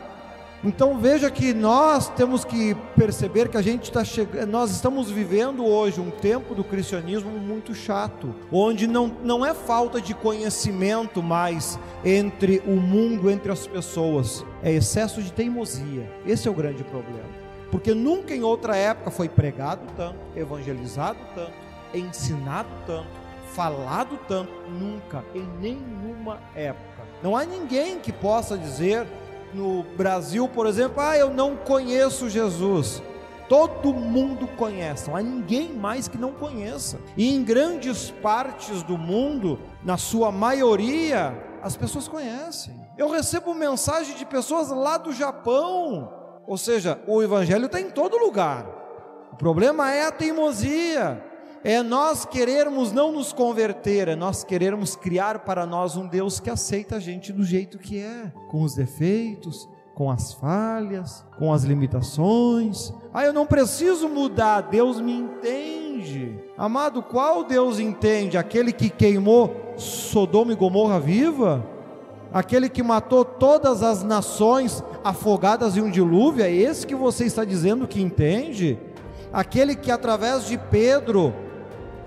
[0.65, 5.63] Então veja que nós temos que perceber que a gente está chegando, nós estamos vivendo
[5.63, 11.77] hoje um tempo do cristianismo muito chato, onde não, não é falta de conhecimento mais
[12.03, 16.11] entre o mundo, entre as pessoas, é excesso de teimosia.
[16.25, 17.29] Esse é o grande problema.
[17.69, 21.53] Porque nunca em outra época foi pregado tanto, evangelizado tanto,
[21.93, 23.07] ensinado tanto,
[23.53, 27.03] falado tanto, nunca, em nenhuma época.
[27.21, 29.05] Não há ninguém que possa dizer
[29.55, 33.01] no Brasil, por exemplo, ah, eu não conheço Jesus.
[33.47, 36.99] Todo mundo conhece, não há ninguém mais que não conheça.
[37.15, 42.73] E em grandes partes do mundo, na sua maioria, as pessoas conhecem.
[42.97, 46.11] Eu recebo mensagem de pessoas lá do Japão,
[46.47, 48.65] ou seja, o Evangelho está em todo lugar.
[49.31, 51.23] O problema é a teimosia
[51.65, 56.47] é nós querermos não nos converter, é nós querermos criar para nós um Deus que
[56.47, 61.63] aceita a gente do jeito que é, com os defeitos, com as falhas, com as
[61.63, 62.93] limitações.
[63.11, 66.37] Ah, eu não preciso mudar, Deus me entende.
[66.55, 68.37] Amado, qual Deus entende?
[68.37, 71.65] Aquele que queimou Sodoma e Gomorra viva?
[72.31, 76.45] Aquele que matou todas as nações afogadas em um dilúvio?
[76.45, 78.77] É esse que você está dizendo que entende?
[79.33, 81.33] Aquele que através de Pedro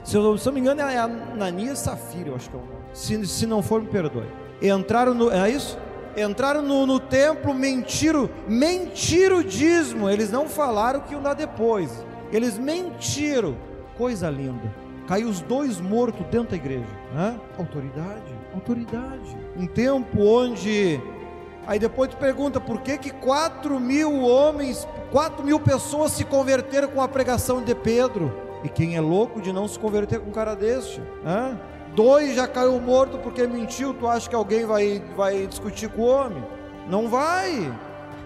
[0.04, 2.62] se eu, se eu não me engano, é Ananias Safira, eu acho que é o
[2.62, 2.78] nome.
[2.92, 4.26] Se, se não for, me perdoe.
[4.62, 5.30] Entraram no.
[5.30, 5.78] É isso?
[6.16, 9.42] Entraram no, no templo, mentiram, mentiram.
[10.10, 12.04] Eles não falaram que iam dar depois.
[12.32, 13.56] Eles mentiram.
[13.96, 14.72] Coisa linda.
[15.06, 16.86] Caiu os dois mortos dentro da igreja.
[17.14, 17.40] Né?
[17.58, 19.36] Autoridade, autoridade.
[19.56, 21.00] Um tempo onde
[21.68, 26.88] Aí depois tu pergunta por que que quatro mil homens, quatro mil pessoas se converteram
[26.88, 28.32] com a pregação de Pedro.
[28.64, 31.00] E quem é louco de não se converter com um cara deste?
[31.24, 31.58] Hã?
[31.94, 33.94] Dois já caiu morto porque mentiu.
[33.94, 36.44] Tu acha que alguém vai, vai discutir com o homem?
[36.88, 37.72] Não vai.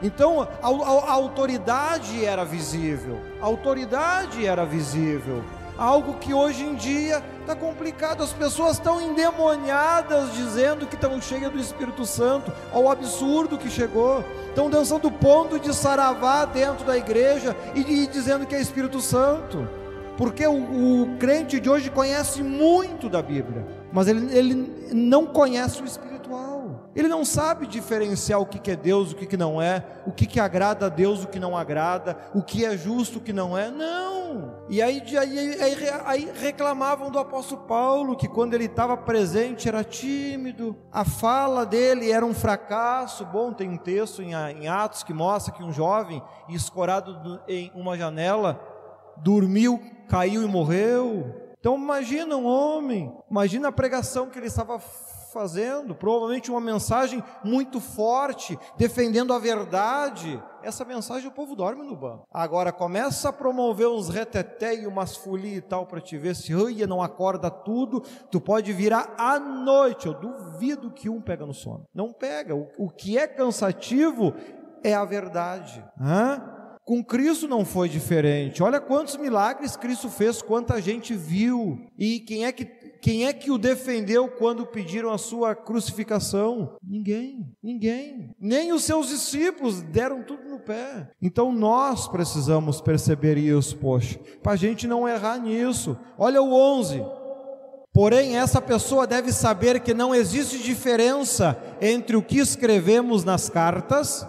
[0.02, 3.18] Então a, a, a autoridade era visível.
[3.40, 5.42] A autoridade era visível.
[5.78, 8.22] Algo que hoje em dia está complicado.
[8.22, 12.52] As pessoas estão endemoniadas dizendo que estão cheias do Espírito Santo.
[12.72, 14.24] Olha o absurdo que chegou.
[14.48, 19.66] Estão dançando ponto de saravá dentro da igreja e, e dizendo que é Espírito Santo.
[20.16, 20.52] Porque o,
[21.02, 24.54] o, crente de hoje conhece muito da Bíblia, mas ele, ele
[24.92, 26.90] não conhece o espiritual.
[26.94, 30.12] Ele não sabe diferenciar o que, que é Deus, o que, que não é, o
[30.12, 33.32] que, que agrada a Deus, o que não agrada, o que é justo, o que
[33.32, 33.70] não é.
[33.70, 34.62] Não.
[34.68, 39.82] E aí, aí, aí, aí reclamavam do apóstolo Paulo, que quando ele estava presente era
[39.82, 43.24] tímido, a fala dele era um fracasso.
[43.24, 47.96] Bom, tem um texto em, em Atos que mostra que um jovem, escorado em uma
[47.96, 48.71] janela,
[49.18, 49.80] dormiu
[50.12, 51.54] caiu e morreu.
[51.58, 57.80] Então imagina um homem, imagina a pregação que ele estava fazendo, provavelmente uma mensagem muito
[57.80, 60.42] forte, defendendo a verdade.
[60.62, 62.26] Essa mensagem o povo dorme no banco.
[62.30, 66.52] Agora começa a promover uns reteté e umas folias e tal para te ver se
[66.52, 70.06] ia não acorda tudo, tu pode virar à noite.
[70.06, 71.86] Eu duvido que um pega no sono.
[71.94, 72.54] Não pega.
[72.54, 74.34] O, o que é cansativo
[74.84, 75.82] é a verdade.
[75.98, 76.61] Hã?
[76.84, 78.62] Com Cristo não foi diferente.
[78.62, 81.78] Olha quantos milagres Cristo fez, quanta gente viu.
[81.96, 82.64] E quem é que
[83.02, 86.76] quem é que o defendeu quando pediram a sua crucificação?
[86.80, 88.32] Ninguém, ninguém.
[88.38, 91.10] Nem os seus discípulos deram tudo no pé.
[91.20, 95.98] Então nós precisamos perceber isso, poxa, para a gente não errar nisso.
[96.16, 97.04] Olha o 11.
[97.92, 104.24] Porém, essa pessoa deve saber que não existe diferença entre o que escrevemos nas cartas,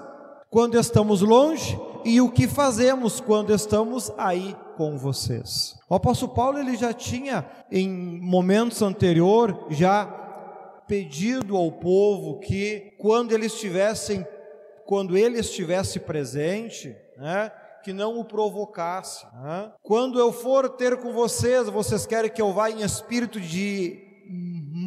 [0.50, 5.76] quando estamos longe, e o que fazemos quando estamos aí com vocês.
[5.90, 7.90] O apóstolo Paulo ele já tinha em
[8.22, 10.06] momentos anteriores já
[10.88, 14.26] pedido ao povo que quando eles estivessem
[14.86, 17.52] quando ele estivesse presente, né,
[17.84, 19.26] que não o provocasse.
[19.42, 19.72] Né?
[19.82, 24.02] Quando eu for ter com vocês, vocês querem que eu vá em espírito de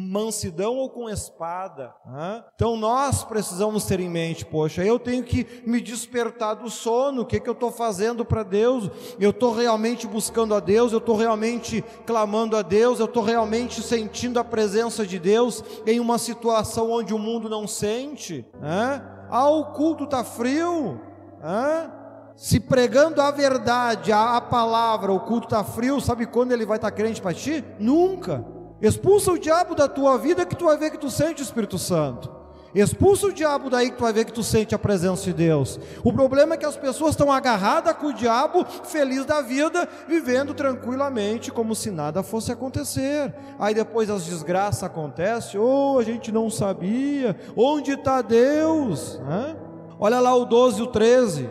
[0.07, 1.93] mansidão ou com espada.
[2.05, 2.43] Né?
[2.55, 7.25] Então nós precisamos ter em mente, poxa, eu tenho que me despertar do sono, o
[7.25, 8.89] que, que eu estou fazendo para Deus?
[9.19, 13.81] Eu estou realmente buscando a Deus, eu estou realmente clamando a Deus, eu estou realmente
[13.81, 18.45] sentindo a presença de Deus em uma situação onde o mundo não sente.
[18.59, 19.03] Né?
[19.29, 21.01] Ah, o culto está frio.
[21.41, 21.91] Né?
[22.37, 26.77] se pregando a verdade, a, a palavra, o culto está frio, sabe quando ele vai
[26.77, 27.65] estar tá crente para ti?
[27.79, 28.45] Nunca.
[28.81, 31.77] Expulsa o diabo da tua vida que tu vai ver que tu sente o Espírito
[31.77, 32.37] Santo.
[32.75, 35.79] Expulsa o diabo daí que tu vai ver que tu sente a presença de Deus.
[36.03, 40.53] O problema é que as pessoas estão agarradas com o diabo, feliz da vida, vivendo
[40.53, 43.33] tranquilamente, como se nada fosse acontecer.
[43.57, 49.19] Aí depois as desgraças acontecem, oh, a gente não sabia, onde está Deus?
[49.27, 49.55] Hã?
[49.99, 51.49] Olha lá o 12 e o 13.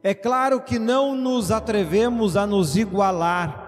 [0.00, 3.65] É claro que não nos atrevemos a nos igualar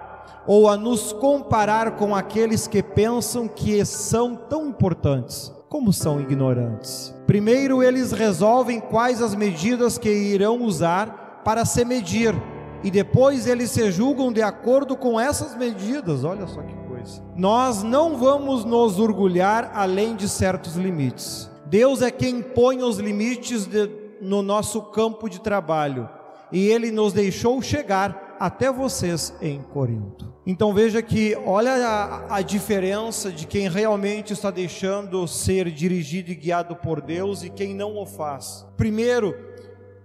[0.51, 7.13] ou a nos comparar com aqueles que pensam que são tão importantes como são ignorantes.
[7.27, 12.33] Primeiro, eles resolvem quais as medidas que irão usar para se medir,
[12.83, 16.23] e depois eles se julgam de acordo com essas medidas.
[16.23, 17.21] Olha só que coisa.
[17.35, 21.47] Nós não vamos nos orgulhar além de certos limites.
[21.67, 23.87] Deus é quem põe os limites de,
[24.19, 26.09] no nosso campo de trabalho
[26.51, 30.33] e ele nos deixou chegar até vocês em Corinto.
[30.49, 36.35] Então veja que, olha a, a, diferença de quem realmente está deixando ser dirigido e
[36.35, 38.65] guiado por Deus e quem não o faz.
[38.75, 39.37] Primeiro,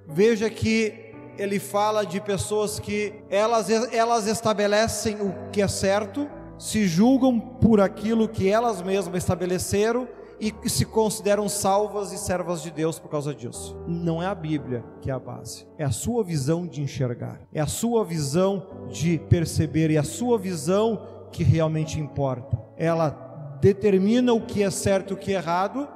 [0.07, 6.28] veja que ele fala de pessoas que elas, elas estabelecem o que é certo,
[6.59, 10.07] se julgam por aquilo que elas mesmas estabeleceram
[10.40, 13.77] e se consideram salvas e servas de Deus por causa disso.
[13.87, 17.61] Não é a Bíblia que é a base, é a sua visão de enxergar, é
[17.61, 22.59] a sua visão de perceber e a sua visão que realmente importa.
[22.77, 23.11] Ela
[23.61, 25.88] determina o que é certo e o que é errado,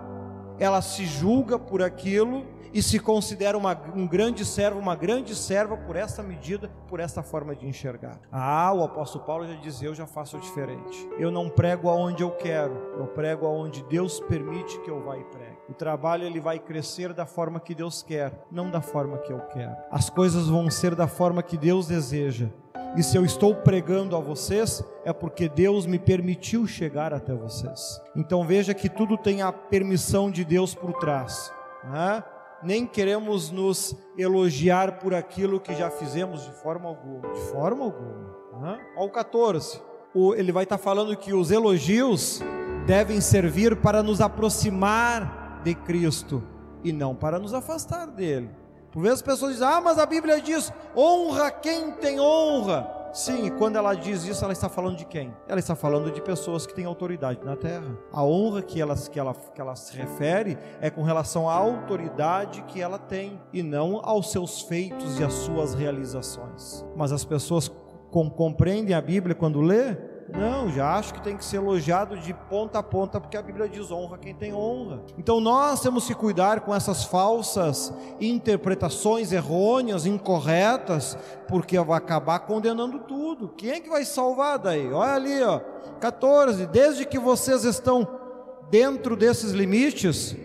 [0.58, 5.76] ela se julga por aquilo e se considera uma, um grande servo, uma grande serva
[5.76, 8.20] por essa medida, por essa forma de enxergar.
[8.30, 11.08] Ah, o apóstolo Paulo já dizia: Eu já faço diferente.
[11.18, 15.24] Eu não prego aonde eu quero, eu prego aonde Deus permite que eu vá e
[15.24, 15.58] pregue.
[15.68, 19.40] O trabalho ele vai crescer da forma que Deus quer, não da forma que eu
[19.40, 19.76] quero.
[19.90, 22.48] As coisas vão ser da forma que Deus deseja.
[22.96, 28.00] E se eu estou pregando a vocês, é porque Deus me permitiu chegar até vocês.
[28.16, 31.52] Então veja que tudo tem a permissão de Deus por trás.
[31.84, 32.24] Né?
[32.62, 37.28] Nem queremos nos elogiar por aquilo que já fizemos de forma alguma.
[37.32, 38.36] De forma alguma.
[38.52, 38.78] Uhum.
[38.96, 39.80] Ao 14,
[40.14, 42.42] o, ele vai estar falando que os elogios
[42.86, 46.42] devem servir para nos aproximar de Cristo
[46.82, 48.50] e não para nos afastar dele.
[48.90, 52.97] Por vezes as pessoas dizem: Ah, mas a Bíblia diz: honra quem tem honra.
[53.12, 55.34] Sim, e quando ela diz isso, ela está falando de quem?
[55.48, 57.98] Ela está falando de pessoas que têm autoridade na terra.
[58.12, 62.62] A honra que, elas, que, ela, que ela se refere é com relação à autoridade
[62.62, 66.84] que ela tem e não aos seus feitos e às suas realizações.
[66.96, 67.70] Mas as pessoas
[68.10, 69.96] com, compreendem a Bíblia quando lê?
[70.36, 73.68] Não, já acho que tem que ser elogiado de ponta a ponta, porque a Bíblia
[73.68, 75.02] diz honra quem tem honra.
[75.16, 81.16] Então nós temos que cuidar com essas falsas interpretações errôneas, incorretas,
[81.48, 83.48] porque vai acabar condenando tudo.
[83.56, 84.92] Quem é que vai salvar daí?
[84.92, 85.60] Olha ali, ó,
[85.98, 86.66] 14.
[86.66, 88.06] Desde que vocês estão
[88.70, 90.36] dentro desses limites,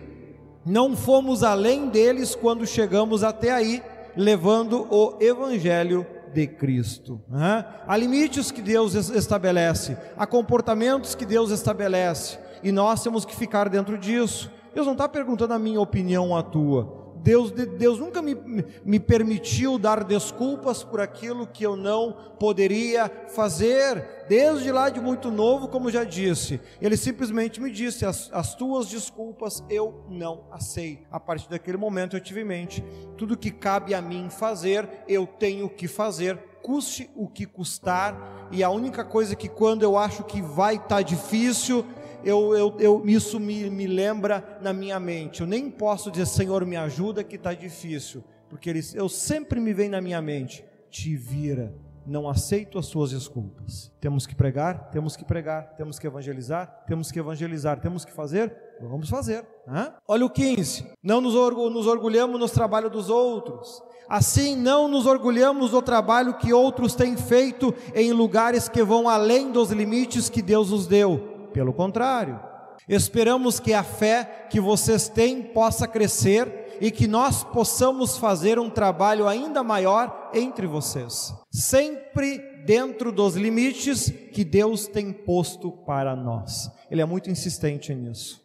[0.64, 3.82] não fomos além deles quando chegamos até aí,
[4.16, 7.20] levando o Evangelho de Cristo.
[7.28, 7.64] Né?
[7.86, 13.68] Há limites que Deus estabelece, há comportamentos que Deus estabelece, e nós temos que ficar
[13.68, 14.50] dentro disso.
[14.74, 17.03] Deus não está perguntando a minha opinião a tua.
[17.24, 18.36] Deus, Deus nunca me,
[18.84, 25.30] me permitiu dar desculpas por aquilo que eu não poderia fazer, desde lá de muito
[25.30, 26.60] novo, como já disse.
[26.82, 31.06] Ele simplesmente me disse: as, as tuas desculpas eu não aceito.
[31.10, 32.84] A partir daquele momento eu tive em mente:
[33.16, 38.62] tudo que cabe a mim fazer, eu tenho que fazer, custe o que custar, e
[38.62, 41.86] a única coisa que quando eu acho que vai estar tá difícil,
[42.24, 45.40] eu, eu, eu, isso me, me lembra na minha mente.
[45.40, 49.72] Eu nem posso dizer, Senhor, me ajuda, que está difícil, porque ele, eu sempre me
[49.72, 51.74] vem na minha mente: te vira,
[52.06, 53.90] não aceito as suas desculpas.
[54.00, 58.54] Temos que pregar, temos que pregar, temos que evangelizar, temos que evangelizar, temos que fazer,
[58.80, 59.46] vamos fazer.
[59.66, 59.92] Hã?
[60.06, 63.82] Olha o 15: não nos, nos orgulhamos nos trabalhos dos outros.
[64.06, 69.50] Assim, não nos orgulhamos do trabalho que outros têm feito em lugares que vão além
[69.50, 72.40] dos limites que Deus nos deu pelo contrário,
[72.88, 78.68] esperamos que a fé que vocês têm possa crescer e que nós possamos fazer um
[78.68, 86.68] trabalho ainda maior entre vocês, sempre dentro dos limites que Deus tem posto para nós.
[86.90, 88.43] Ele é muito insistente nisso.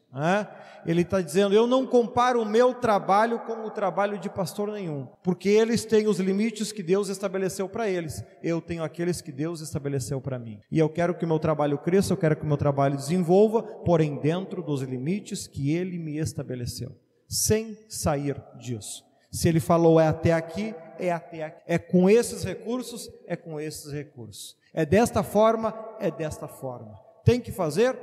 [0.85, 5.07] Ele está dizendo: Eu não comparo o meu trabalho com o trabalho de pastor nenhum,
[5.23, 9.61] porque eles têm os limites que Deus estabeleceu para eles, eu tenho aqueles que Deus
[9.61, 10.59] estabeleceu para mim.
[10.71, 13.61] E eu quero que o meu trabalho cresça, eu quero que o meu trabalho desenvolva,
[13.61, 16.95] porém dentro dos limites que Ele me estabeleceu,
[17.27, 19.05] sem sair disso.
[19.31, 21.61] Se Ele falou é até aqui, é até aqui.
[21.67, 24.57] É com esses recursos, é com esses recursos.
[24.73, 26.99] É desta forma, é desta forma.
[27.23, 27.95] Tem que fazer?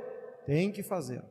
[0.45, 1.21] Tem que fazer.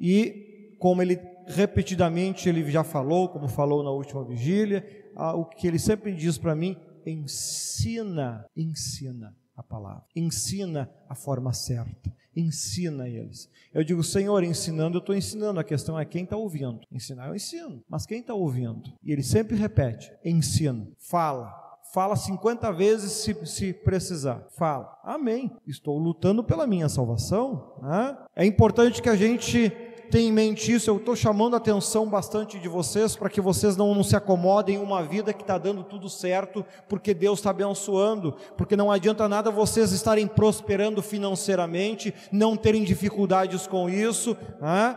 [0.00, 4.86] E como ele repetidamente ele já falou, como falou na última vigília,
[5.34, 6.76] o que ele sempre diz para mim,
[7.06, 13.50] ensina, ensina a palavra, ensina a forma certa, ensina eles.
[13.72, 16.80] Eu digo, Senhor, ensinando, eu estou ensinando, a questão é quem está ouvindo.
[16.92, 18.82] Ensinar eu ensino, mas quem está ouvindo?
[19.02, 24.46] E ele sempre repete: ensina, fala, Fala 50 vezes se, se, precisar.
[24.50, 24.94] Fala.
[25.02, 25.50] Amém.
[25.66, 27.78] Estou lutando pela minha salvação.
[27.80, 28.18] Né?
[28.36, 29.72] É importante que a gente
[30.08, 30.90] tenha em mente isso.
[30.90, 34.76] Eu estou chamando a atenção bastante de vocês para que vocês não, não se acomodem
[34.76, 38.34] em uma vida que está dando tudo certo, porque Deus está abençoando.
[38.56, 44.96] Porque não adianta nada vocês estarem prosperando financeiramente, não terem dificuldades com isso, né?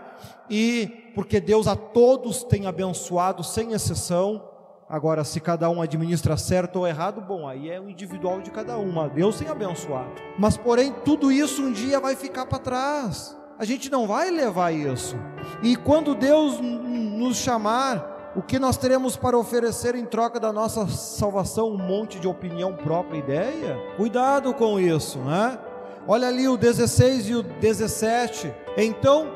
[0.50, 4.50] e porque Deus a todos tem abençoado, sem exceção
[4.92, 8.78] Agora, se cada um administra certo ou errado, bom, aí é o individual de cada
[8.78, 9.08] um.
[9.08, 10.12] Deus tem abençoado.
[10.38, 13.41] Mas, porém, tudo isso um dia vai ficar para trás.
[13.62, 15.16] A gente não vai levar isso.
[15.62, 20.88] E quando Deus nos chamar, o que nós teremos para oferecer em troca da nossa
[20.88, 21.70] salvação?
[21.70, 23.78] Um monte de opinião própria, ideia?
[23.98, 25.60] Cuidado com isso, né?
[26.08, 28.52] Olha ali o 16 e o 17.
[28.78, 29.28] Então,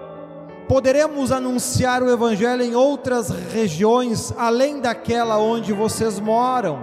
[0.67, 6.79] poderemos anunciar o Evangelho em outras regiões além daquela onde vocês moram.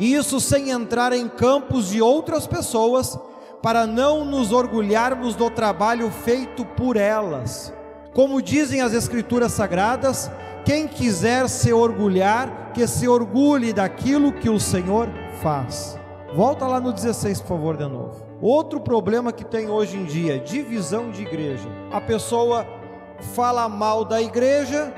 [0.00, 3.18] Isso sem entrar em campos de outras pessoas,
[3.62, 7.72] para não nos orgulharmos do trabalho feito por elas.
[8.14, 10.30] Como dizem as Escrituras Sagradas,
[10.64, 15.08] quem quiser se orgulhar, que se orgulhe daquilo que o Senhor
[15.42, 15.98] faz.
[16.34, 18.26] Volta lá no 16, por favor, de novo.
[18.40, 21.68] Outro problema que tem hoje em dia, divisão de igreja.
[21.90, 22.66] A pessoa
[23.34, 24.92] fala mal da igreja,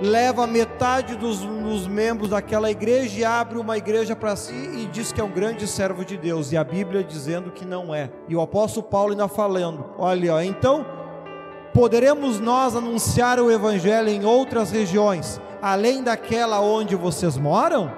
[0.00, 5.12] leva metade dos, dos, membros daquela igreja e abre uma igreja para si e diz
[5.12, 8.10] que é um grande servo de Deus, e a Bíblia dizendo que não é.
[8.28, 10.84] E o apóstolo Paulo ainda falando: olha, então
[11.72, 17.92] poderemos nós anunciar o evangelho em outras regiões, além daquela onde vocês moram?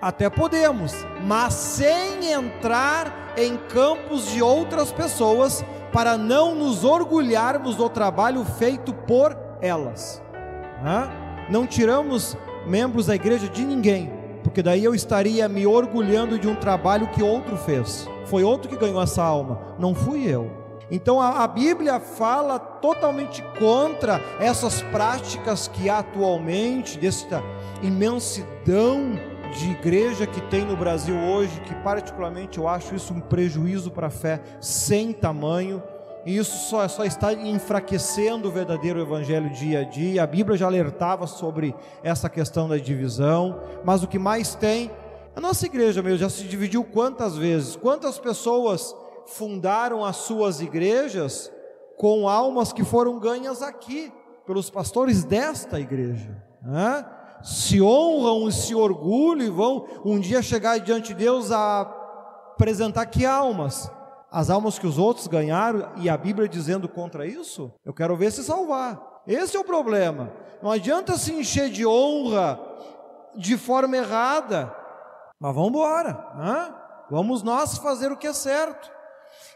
[0.00, 0.94] Até podemos,
[1.26, 8.94] mas sem entrar em campos de outras pessoas para não nos orgulharmos do trabalho feito
[8.94, 10.22] por elas.
[11.48, 14.12] Não tiramos membros da igreja de ninguém,
[14.42, 18.08] porque daí eu estaria me orgulhando de um trabalho que outro fez.
[18.26, 20.60] Foi outro que ganhou essa alma, não fui eu.
[20.90, 27.42] Então a, a, Bíblia fala totalmente contra essas práticas que há atualmente, desta
[27.82, 29.18] imensidão
[29.56, 34.08] de igreja que tem no Brasil hoje, que particularmente eu acho isso um prejuízo para
[34.08, 35.82] a fé sem tamanho,
[36.24, 40.22] e isso só, só está enfraquecendo o verdadeiro evangelho dia a dia.
[40.22, 44.90] A Bíblia já alertava sobre essa questão da divisão, mas o que mais tem,
[45.34, 47.76] a nossa igreja mesmo já se dividiu quantas vezes?
[47.76, 48.94] Quantas pessoas
[49.26, 51.50] fundaram as suas igrejas
[51.96, 54.12] com almas que foram ganhas aqui
[54.46, 56.42] pelos pastores desta igreja?
[56.62, 57.04] Né?
[57.42, 63.06] se honram e se orgulham e vão um dia chegar diante de Deus a apresentar
[63.06, 63.90] que almas?
[64.30, 67.72] As almas que os outros ganharam e a Bíblia dizendo contra isso?
[67.84, 69.22] Eu quero ver se salvar.
[69.26, 70.32] Esse é o problema.
[70.62, 72.60] Não adianta se encher de honra
[73.36, 74.74] de forma errada.
[75.38, 76.26] Mas vamos embora.
[76.36, 76.74] Né?
[77.10, 78.90] Vamos nós fazer o que é certo.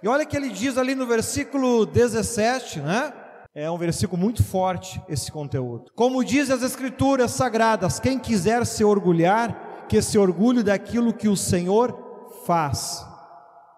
[0.02, 3.12] E olha que ele diz ali no versículo 17, né?
[3.54, 5.92] É um versículo muito forte esse conteúdo.
[5.94, 11.36] Como diz as Escrituras Sagradas, quem quiser se orgulhar, que se orgulhe daquilo que o
[11.36, 13.06] Senhor faz.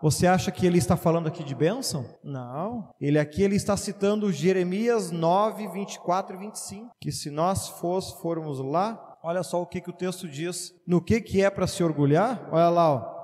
[0.02, 2.04] Você acha que ele está falando aqui de bênção?
[2.22, 2.90] Não.
[3.00, 6.90] Ele aqui ele está citando Jeremias 9, 24 e 25.
[7.00, 10.74] Que se nós fosse, formos lá, olha só o que, que o texto diz.
[10.86, 12.48] No que, que é para se orgulhar?
[12.52, 13.16] Olha lá, ó.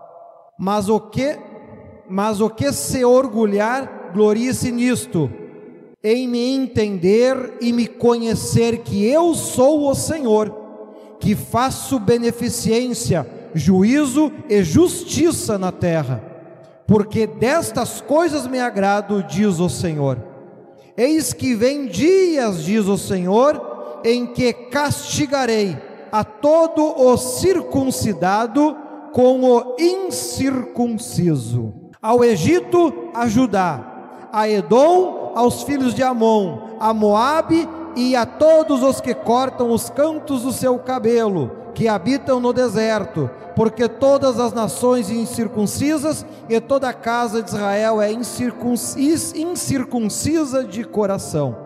[0.59, 1.39] Mas o que,
[2.09, 5.31] mas o que se orgulhar, glorie-se nisto
[6.03, 10.53] em me entender e me conhecer que eu sou o Senhor,
[11.20, 16.32] que faço beneficência, juízo e justiça na terra,
[16.93, 20.18] porque destas coisas me agrado, diz o Senhor.
[20.95, 25.74] Eis que vem dias, diz o Senhor, em que castigarei
[26.12, 28.76] a todo o circuncidado
[29.11, 31.72] com o incircunciso.
[32.03, 37.66] Ao Egito, a Judá, a Edom, aos filhos de Amon, a Moabe
[37.97, 43.29] e a todos os que cortam os cantos do seu cabelo, que habitam no deserto,
[43.57, 51.57] porque todas as nações incircuncisas e toda a casa de Israel é incircuncisa de coração.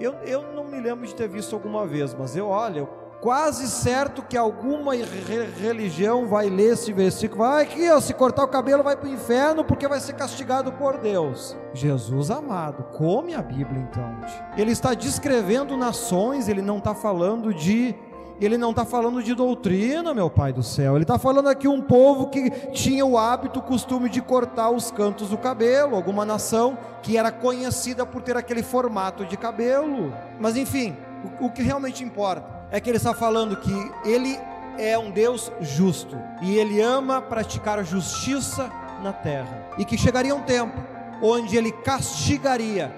[0.00, 2.88] Eu, eu não me lembro de ter visto alguma vez, mas eu olho,
[3.20, 8.48] quase certo que alguma religião vai ler esse versículo, vai aqui, ó, se cortar o
[8.48, 11.56] cabelo vai para o inferno porque vai ser castigado por Deus.
[11.72, 14.12] Jesus amado, come a Bíblia então.
[14.56, 17.94] Ele está descrevendo nações, ele não está falando de
[18.40, 20.96] ele não está falando de doutrina, meu Pai do céu.
[20.96, 24.90] Ele está falando aqui um povo que tinha o hábito, o costume de cortar os
[24.90, 30.12] cantos do cabelo, alguma nação que era conhecida por ter aquele formato de cabelo.
[30.40, 30.96] Mas enfim,
[31.40, 34.38] o, o que realmente importa é que ele está falando que ele
[34.78, 38.70] é um Deus justo e ele ama praticar justiça
[39.02, 39.68] na terra.
[39.78, 40.80] E que chegaria um tempo
[41.20, 42.92] onde ele castigaria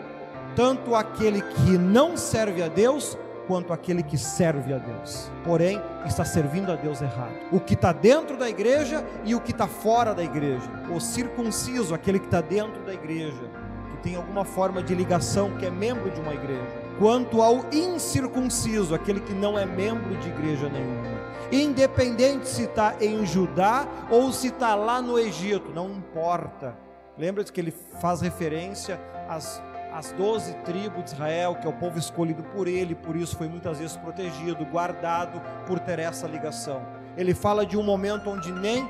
[0.55, 5.31] tanto aquele que não serve a Deus quanto aquele que serve a Deus.
[5.45, 7.35] Porém, está servindo a Deus errado.
[7.53, 10.69] O que está dentro da igreja e o que está fora da igreja.
[10.95, 13.51] O circunciso, aquele que está dentro da igreja,
[13.91, 18.95] que tem alguma forma de ligação, que é membro de uma igreja quanto ao incircunciso,
[18.95, 21.15] aquele que não é membro de igreja nenhuma.
[21.51, 26.77] Independente se está em Judá ou se está lá no Egito, não importa.
[27.17, 29.63] Lembra-se que ele faz referência às,
[29.95, 33.49] às doze tribos de Israel, que é o povo escolhido por ele, por isso foi
[33.49, 36.83] muitas vezes protegido, guardado por ter essa ligação.
[37.17, 38.85] Ele fala de um momento onde nem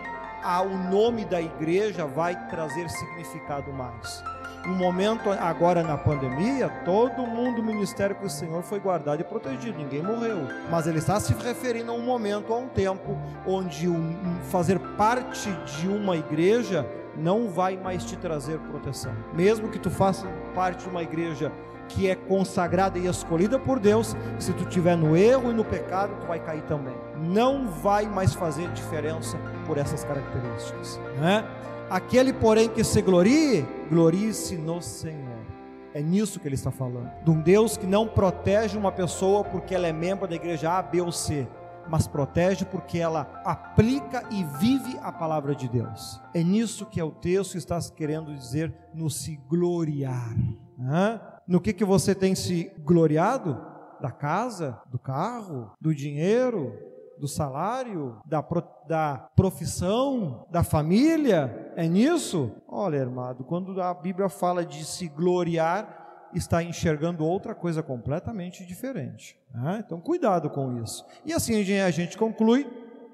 [0.65, 4.23] o nome da igreja vai trazer significado mais
[4.67, 9.25] um momento agora na pandemia, todo mundo, o ministério com o Senhor foi guardado e
[9.25, 10.49] protegido, ninguém morreu.
[10.71, 15.51] Mas ele está se referindo a um momento, a um tempo, onde um, fazer parte
[15.77, 16.87] de uma igreja
[17.17, 19.13] não vai mais te trazer proteção.
[19.33, 21.53] Mesmo que tu faça parte de uma igreja
[21.89, 26.17] que é consagrada e escolhida por Deus, se tu tiver no erro e no pecado,
[26.21, 26.95] tu vai cair também.
[27.21, 29.37] Não vai mais fazer diferença
[29.67, 31.45] por essas características, né?
[31.91, 35.45] Aquele, porém, que se glorie, glorie-se no Senhor.
[35.93, 37.11] É nisso que ele está falando.
[37.23, 40.83] De um Deus que não protege uma pessoa porque ela é membro da igreja A,
[40.83, 41.47] B ou C,
[41.89, 46.21] mas protege porque ela aplica e vive a palavra de Deus.
[46.33, 50.35] É nisso que é o texto está querendo dizer no se gloriar.
[50.81, 51.21] Hã?
[51.47, 53.73] No que, que você tem se gloriado?
[54.01, 56.73] Da casa, do carro, do dinheiro,
[57.19, 61.73] do salário, da, pro, da profissão, da família?
[61.77, 62.53] É nisso?
[62.69, 66.04] Olha, irmão, quando a Bíblia fala de se gloriar,
[66.35, 69.39] está enxergando outra coisa completamente diferente.
[69.55, 69.83] Né?
[69.85, 71.05] Então, cuidado com isso.
[71.25, 72.67] E assim a gente conclui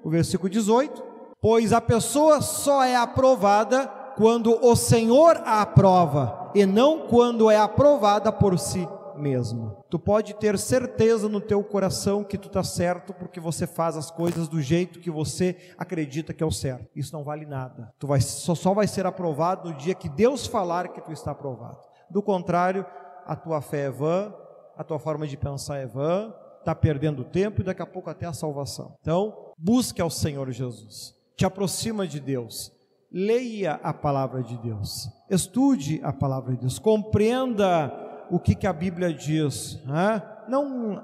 [0.03, 1.03] o versículo 18:
[1.39, 7.57] Pois a pessoa só é aprovada quando o Senhor a aprova, e não quando é
[7.57, 9.77] aprovada por si mesma.
[9.89, 14.09] Tu pode ter certeza no teu coração que tu está certo porque você faz as
[14.09, 16.87] coisas do jeito que você acredita que é o certo.
[16.95, 17.93] Isso não vale nada.
[17.99, 21.31] Tu vai, só, só vai ser aprovado no dia que Deus falar que tu está
[21.31, 21.79] aprovado.
[22.09, 22.85] Do contrário,
[23.31, 24.33] a tua fé é vã,
[24.75, 28.25] a tua forma de pensar é vã, está perdendo tempo e daqui a pouco até
[28.25, 28.95] a salvação.
[28.99, 31.15] Então, busque ao Senhor Jesus.
[31.35, 32.71] Te aproxima de Deus
[33.11, 37.91] leia a palavra de Deus, estude a palavra de Deus, compreenda
[38.29, 39.83] o que, que a Bíblia diz.
[39.83, 40.23] Né?
[40.47, 41.03] Não,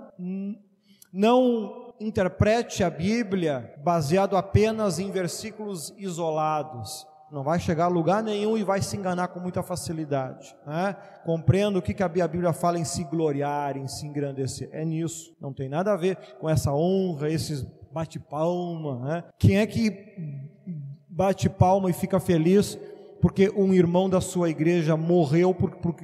[1.11, 7.05] não interprete a Bíblia baseado apenas em versículos isolados.
[7.31, 10.55] Não vai chegar a lugar nenhum e vai se enganar com muita facilidade.
[10.65, 10.95] Né?
[11.25, 14.69] Compreenda o que, a Bíblia fala em se gloriar, em se engrandecer.
[14.71, 15.35] É nisso.
[15.39, 18.99] Não tem nada a ver com essa honra, esses bate-palma.
[18.99, 19.23] Né?
[19.37, 19.91] Quem é que
[21.09, 22.77] bate palma e fica feliz
[23.21, 25.53] porque um irmão da sua igreja morreu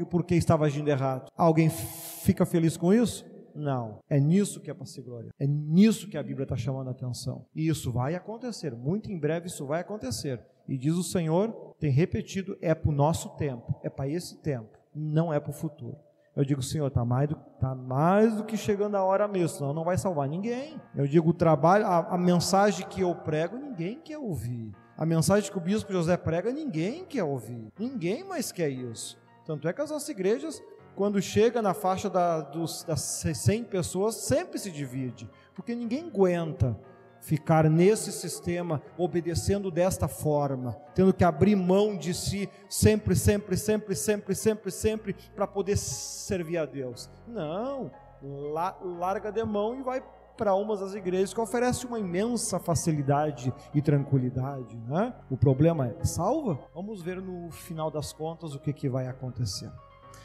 [0.09, 1.31] porque estava agindo errado.
[1.37, 3.25] Alguém fica feliz com isso?
[3.55, 3.99] Não.
[4.09, 5.29] É nisso que é para se glória.
[5.39, 7.45] É nisso que a Bíblia está chamando a atenção.
[7.55, 8.75] E isso vai acontecer.
[8.75, 10.41] Muito em breve isso vai acontecer.
[10.67, 13.75] E diz o Senhor, tem repetido, é para o nosso tempo.
[13.83, 14.77] É para esse tempo.
[14.95, 15.97] Não é para o futuro.
[16.35, 19.73] Eu digo, Senhor, está mais, do, tá mais do que chegando a hora mesmo, senão
[19.73, 20.81] não vai salvar ninguém.
[20.95, 24.71] Eu digo, o trabalho, a, a mensagem que eu prego, ninguém quer ouvir.
[24.97, 27.71] A mensagem que o bispo José prega, ninguém quer ouvir.
[27.77, 29.21] Ninguém mais quer isso.
[29.45, 30.63] Tanto é que as nossas igrejas,
[30.95, 35.29] quando chega na faixa da, dos, das 100 pessoas, sempre se divide.
[35.55, 36.77] Porque ninguém aguenta
[37.23, 43.95] ficar nesse sistema, obedecendo desta forma, tendo que abrir mão de si sempre, sempre, sempre,
[43.95, 47.09] sempre, sempre, sempre, para poder servir a Deus.
[47.25, 47.91] Não,
[48.21, 50.03] la, larga de mão e vai
[50.35, 55.13] para umas das igrejas que oferece uma imensa facilidade e tranquilidade, né?
[55.29, 56.59] O problema é salva.
[56.73, 59.71] Vamos ver no final das contas o que, que vai acontecer.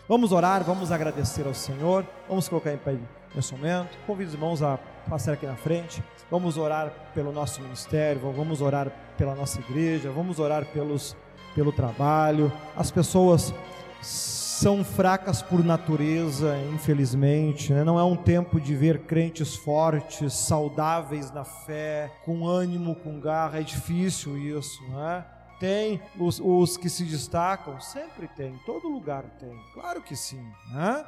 [0.09, 2.97] Vamos orar, vamos agradecer ao Senhor, vamos colocar em pé
[3.35, 3.91] nesse momento.
[4.07, 6.03] Convido os irmãos a passar aqui na frente.
[6.31, 11.15] Vamos orar pelo nosso ministério, vamos orar pela nossa igreja, vamos orar pelos,
[11.55, 12.51] pelo trabalho.
[12.75, 13.53] As pessoas
[14.01, 17.75] são fracas por natureza, infelizmente.
[17.75, 17.85] Né?
[17.85, 23.61] Não é um tempo de ver crentes fortes, saudáveis na fé, com ânimo, com garra.
[23.61, 25.23] É difícil isso, né?
[25.59, 31.05] Tem os, os que se destacam, sempre tem, todo lugar tem, claro que sim, né?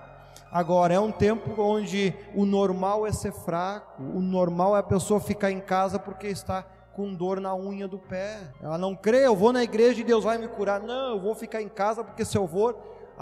[0.51, 5.21] Agora, é um tempo onde o normal é ser fraco, o normal é a pessoa
[5.21, 8.41] ficar em casa porque está com dor na unha do pé.
[8.61, 10.81] Ela não crê, eu vou na igreja e Deus vai me curar.
[10.81, 12.77] Não, eu vou ficar em casa porque se eu for,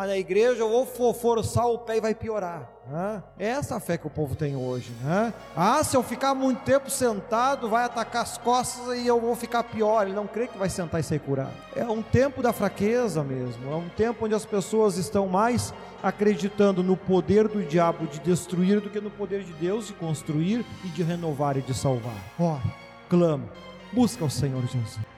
[0.07, 2.71] na igreja, eu vou forçar o pé e vai piorar.
[2.89, 3.23] Né?
[3.39, 4.93] É essa a fé que o povo tem hoje.
[5.03, 5.35] Né?
[5.57, 9.65] Ah, se eu ficar muito tempo sentado, vai atacar as costas e eu vou ficar
[9.65, 10.07] pior.
[10.07, 11.53] Ele não crê que vai sentar e ser curado.
[11.75, 13.71] É um tempo da fraqueza mesmo.
[13.71, 18.81] É um tempo onde as pessoas estão mais acreditando no poder do diabo de destruir
[18.81, 22.15] do que no poder de Deus de construir e de renovar e de salvar.
[22.39, 22.63] Ora,
[23.09, 23.45] clama,
[23.93, 25.18] busca o Senhor Jesus.